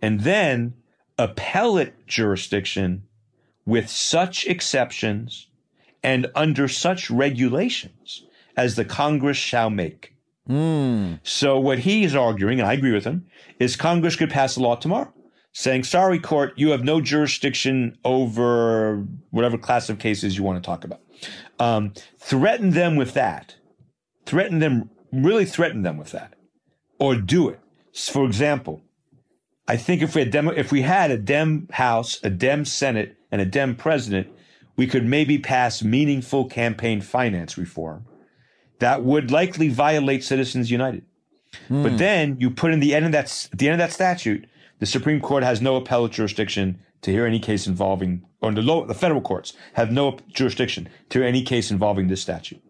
[0.00, 0.74] And then
[1.18, 3.02] appellate jurisdiction
[3.66, 5.48] with such exceptions
[6.02, 8.24] and under such regulations
[8.56, 10.09] as the Congress shall make.
[11.22, 13.26] So what he is arguing, and I agree with him,
[13.58, 15.12] is Congress could pass a law tomorrow
[15.52, 20.66] saying, sorry, court, you have no jurisdiction over whatever class of cases you want to
[20.66, 21.00] talk about.
[21.58, 23.56] Um, threaten them with that.
[24.26, 26.34] Threaten them, really threaten them with that.
[26.98, 27.60] Or do it.
[27.92, 28.82] For example,
[29.66, 33.16] I think if we had Demo, if we had a Dem House, a Dem Senate,
[33.30, 34.28] and a Dem President,
[34.76, 38.06] we could maybe pass meaningful campaign finance reform
[38.80, 41.02] that would likely violate Citizens United.
[41.68, 44.46] But then you put in the end of that at the end of that statute,
[44.78, 48.84] the Supreme Court has no appellate jurisdiction to hear any case involving, or the low,
[48.84, 52.62] the federal courts have no jurisdiction to hear any case involving this statute.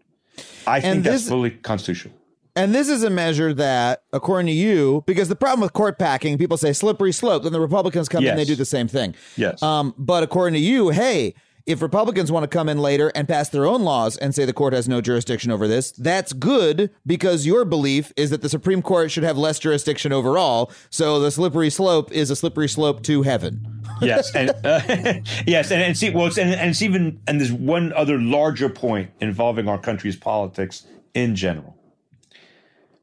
[0.67, 2.15] I think And that's this- fully constitutional.
[2.57, 6.37] And this is a measure that, according to you, because the problem with court packing,
[6.37, 7.45] people say slippery slope.
[7.45, 8.37] Then the Republicans come in, Yes.
[8.37, 9.15] they do the same thing.
[9.37, 9.63] Yes.
[9.63, 11.35] Um, but according to you, hey,
[11.71, 14.53] if Republicans want to come in later and pass their own laws and say the
[14.53, 18.83] court has no jurisdiction over this, that's good because your belief is that the Supreme
[18.83, 20.73] Court should have less jurisdiction overall.
[20.91, 23.83] So the slippery slope is a slippery slope to heaven.
[24.03, 24.81] yes, and uh,
[25.47, 28.69] yes, and, and see, well, it's, and, and it's even, and there's one other larger
[28.69, 31.77] point involving our country's politics in general.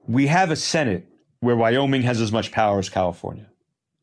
[0.07, 1.07] We have a Senate
[1.39, 3.47] where Wyoming has as much power as California.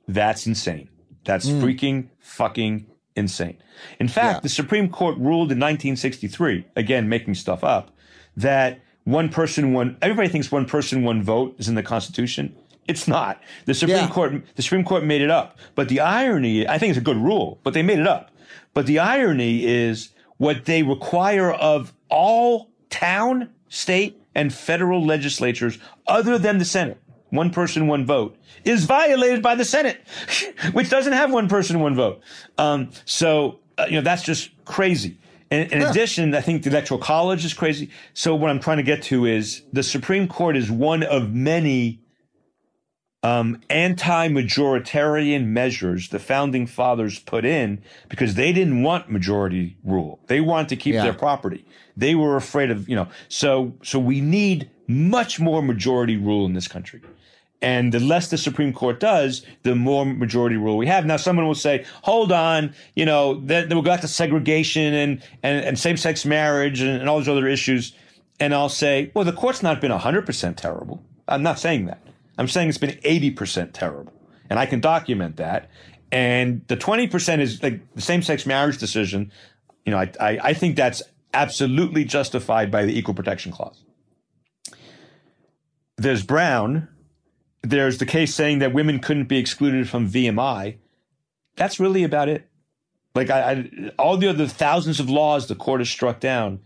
[0.09, 0.89] That's insane.
[1.25, 2.87] That's freaking fucking
[3.17, 3.57] insane.
[4.01, 4.41] In fact, Yeah.
[4.41, 7.91] the Supreme Court ruled in 1963, again making stuff up,
[8.37, 12.55] that one person, one everybody thinks one person, one vote is in the Constitution.
[12.87, 13.41] It's not.
[13.65, 14.09] The Supreme Yeah.
[14.09, 15.59] Court the Supreme Court made it up.
[15.75, 18.31] But the irony, I think it's a good rule, but they made it up.
[18.75, 25.79] But the irony is what they require of all town, state, and federal legislatures
[26.09, 26.99] other than the Senate,
[27.35, 30.01] one person, one vote, is violated by the Senate,
[30.73, 32.21] which doesn't have one person, one vote.
[32.59, 35.19] Um, so, uh, you know, that's just crazy.
[35.51, 37.91] In, in addition, I think the Electoral College is crazy.
[38.15, 42.01] So, what I'm trying to get to is the Supreme Court is one of many
[43.23, 50.21] um, anti-majoritarian measures the founding fathers put in because they didn't want majority rule.
[50.27, 51.05] They wanted to keep Yeah.
[51.05, 51.65] their property.
[51.97, 56.53] They were afraid of, you know, so so we need much more majority rule in
[56.53, 57.01] this country.
[57.65, 61.07] And the less the Supreme Court does, the more majority rule we have.
[61.07, 65.23] Now, someone will say, hold on, you know, then, we'll go back to segregation and,
[65.43, 67.95] and, and same sex marriage and, and all those other issues.
[68.39, 71.03] And I'll say, well, the court's not been 100% terrible.
[71.27, 72.07] I'm not saying that.
[72.37, 74.13] I'm saying it's been 80% terrible.
[74.51, 75.71] And I can document that.
[76.13, 79.33] And the 20% is like the same sex marriage decision.
[79.87, 83.83] You know, I, I, I think that's absolutely justified by the Equal Protection Clause.
[85.97, 86.89] There's Brown.
[87.65, 90.77] There's the case saying that women couldn't be excluded from VMI.
[91.57, 92.47] That's really about it.
[93.15, 96.61] Like I, I all the other thousands of laws the court has struck down,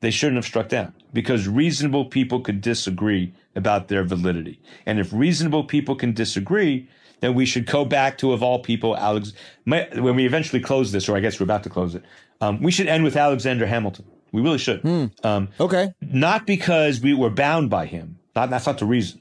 [0.00, 4.60] they shouldn't have struck down because reasonable people could disagree about their validity.
[4.86, 6.88] And if reasonable people can disagree,
[7.20, 9.32] then we should go back to, of all people, Alex.
[9.64, 12.04] My, when we eventually close this, or I guess we're about to close it,
[12.40, 14.04] um, we should end with Alexander Hamilton.
[14.30, 14.84] We really should.
[15.24, 15.88] Um, Okay.
[16.00, 18.18] not because we were bound by him.
[18.36, 19.20] Not, that's not the reason.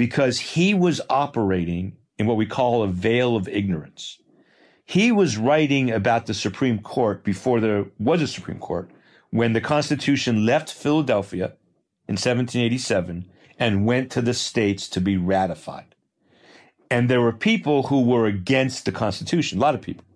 [0.00, 4.16] Because he was operating in what we call a veil of ignorance.
[4.86, 8.90] He was writing about the Supreme Court before there was a Supreme Court
[9.28, 11.52] when the Constitution left Philadelphia
[12.08, 15.94] in 1787 and went to the states to be ratified.
[16.90, 20.06] And there were people who were against the Constitution, a lot of people.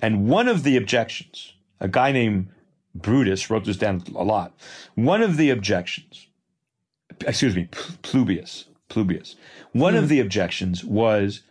[0.00, 2.48] And one of the objections, a guy named
[2.94, 4.58] Brutus wrote this down a lot.
[4.94, 6.28] One of the objections,
[7.26, 7.68] excuse me,
[8.02, 9.34] Plubius, Plubius.
[9.72, 10.08] One of hmm.
[10.08, 11.42] the objections was,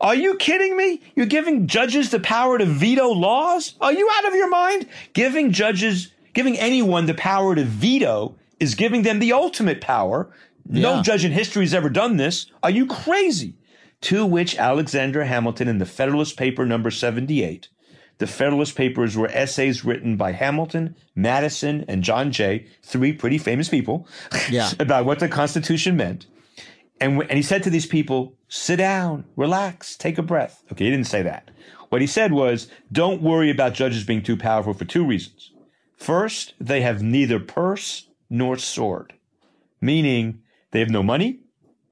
[0.00, 1.02] are you kidding me?
[1.14, 3.74] You're giving judges the power to veto laws?
[3.80, 4.86] Are you out of your mind?
[5.12, 10.30] Giving judges, giving anyone the power to veto is giving them the ultimate power.
[10.66, 12.46] No judge in history has ever done this.
[12.62, 13.54] Are you crazy?
[14.02, 17.68] To which Alexander Hamilton in the Federalist Paper number 78
[18.18, 23.68] the Federalist Papers were essays written by Hamilton, Madison, and John Jay, three pretty famous
[23.68, 24.06] people,
[24.50, 24.70] Yeah.
[24.78, 26.26] about what the Constitution meant.
[27.00, 30.64] And, w- and he said to these people, sit down, relax, take a breath.
[30.72, 31.50] Okay, he didn't say that.
[31.90, 35.52] What he said was, don't worry about judges being too powerful for two reasons.
[35.96, 39.14] First, they have neither purse nor sword,
[39.80, 41.40] meaning they have no money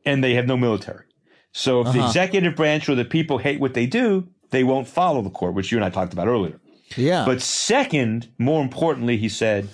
[0.05, 1.05] and they have no military.
[1.53, 2.09] So if the uh-huh.
[2.09, 5.73] executive branch or the people hate what they do, they won't follow the court, which
[5.73, 6.61] you and I talked about earlier.
[6.97, 7.25] Yeah.
[7.25, 9.69] But second, more importantly, he said,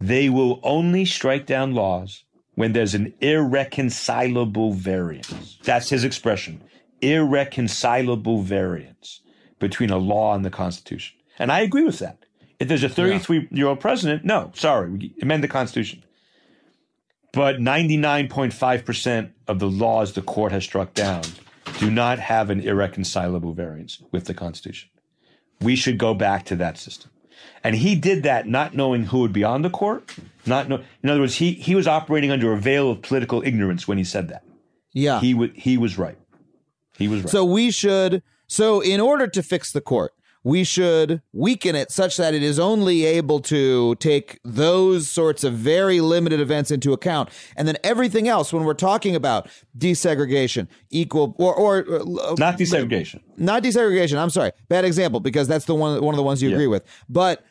[0.00, 2.24] they will only strike down laws
[2.54, 5.58] when there's an irreconcilable variance.
[5.62, 6.62] That's his expression
[7.00, 9.20] irreconcilable variance
[9.58, 11.16] between a law and the Constitution.
[11.38, 12.24] And I agree with that.
[12.58, 16.02] If there's a 33 year old president, no, sorry, we amend the Constitution.
[17.32, 21.24] But 99.5% of the laws the court has struck down
[21.78, 24.88] do not have an irreconcilable variance with the Constitution.
[25.60, 27.10] We should go back to that system.
[27.64, 30.14] And he did that not knowing who would be on the court,
[30.46, 33.86] not know, in other words, he, he was operating under a veil of political ignorance
[33.88, 34.42] when he said that.
[34.92, 35.20] yeah.
[35.20, 36.18] He w- he was right.
[36.98, 37.30] He was right.
[37.30, 38.22] So we should.
[38.46, 40.12] So in order to fix the court,
[40.46, 45.54] we should weaken it such that it is only able to take those sorts of
[45.54, 48.52] very limited events into account, and then everything else.
[48.52, 53.20] When we're talking about desegregation, equal or or uh, not desegregation.
[53.38, 54.18] not desegregation.
[54.18, 56.56] I'm sorry, bad example because that's the one one of the ones you Yeah.
[56.56, 56.84] agree with.
[57.08, 57.42] But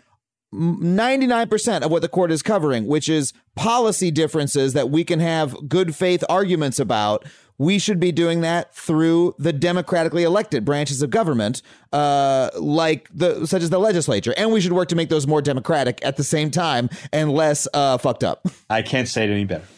[0.53, 5.67] 99% of what the court is covering, which is policy differences that we can have
[5.67, 7.25] good faith arguments about,
[7.57, 11.61] we should be doing that through the democratically elected branches of government,
[11.91, 15.41] uh, like the such as the legislature, and we should work to make those more
[15.41, 18.45] democratic at the same time and less uh, fucked up.
[18.69, 19.65] I can't say it any better.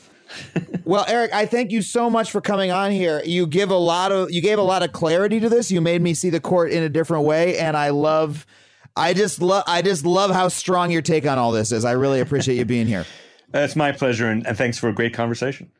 [0.83, 3.19] Well, Eric, I thank you so much for coming on here.
[3.25, 5.71] You give a lot of you gave a lot of clarity to this.
[5.71, 8.45] You made me see the court in a different way, and I love.
[8.97, 9.63] I just love.
[9.67, 11.83] I just love how strong your take on all this is.
[11.83, 13.05] I really appreciate you being here.
[13.53, 15.71] It's my pleasure, and, and thanks for a great conversation.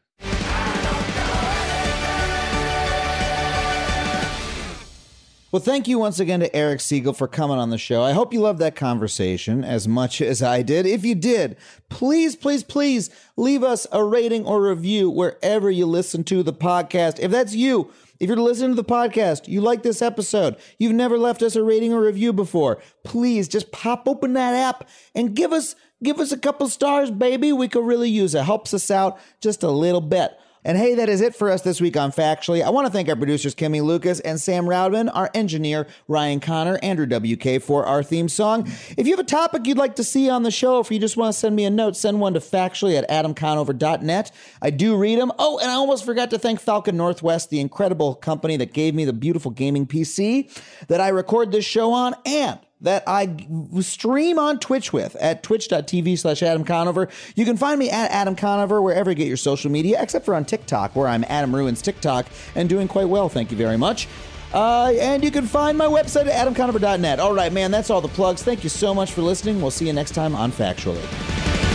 [5.52, 8.02] Well, thank you once again to Eric Segall for coming on the show.
[8.04, 10.86] I hope you loved that conversation as much as I did.
[10.86, 11.58] If you did,
[11.90, 17.20] please, please, please leave us a rating or review wherever you listen to the podcast.
[17.20, 21.18] If that's you, if you're listening to the podcast, you like this episode, you've never
[21.18, 25.52] left us a rating or review before, please just pop open that app and give
[25.52, 27.52] us give us a couple stars, baby.
[27.52, 28.44] We could really use it.
[28.44, 30.32] Helps us out just a little bit.
[30.66, 32.64] And hey, that is it for us this week on Factually.
[32.64, 36.80] I want to thank our producers, Kimmy Lucas and Sam Roudman, our engineer, Ryan Connor,
[36.82, 38.68] Andrew WK for our theme song.
[38.98, 41.18] If you have a topic you'd like to see on the show, if you just
[41.18, 44.32] want to send me a note, send one to factually at adamconover.net.
[44.60, 45.32] I do read them.
[45.38, 49.06] Oh, and I almost forgot to thank Falcon Northwest, the incredible company that gave me
[49.06, 50.50] the beautiful gaming PC
[50.88, 52.16] that I record this show on.
[52.26, 53.36] And that I
[53.82, 57.10] stream on Twitch with at twitch.tv slash Adam Conover.
[57.36, 60.34] You can find me at Adam Conover wherever you get your social media, except for
[60.34, 63.30] on TikTok, where I'm Adam Ruins TikTok and doing quite well.
[63.30, 64.08] Thank you very much.
[64.54, 67.20] Uh, and you can find my website at adamconover.net.
[67.20, 68.42] All right, man, that's all the plugs.
[68.42, 69.62] Thank you so much for listening.
[69.62, 71.75] We'll see you next time on Factually.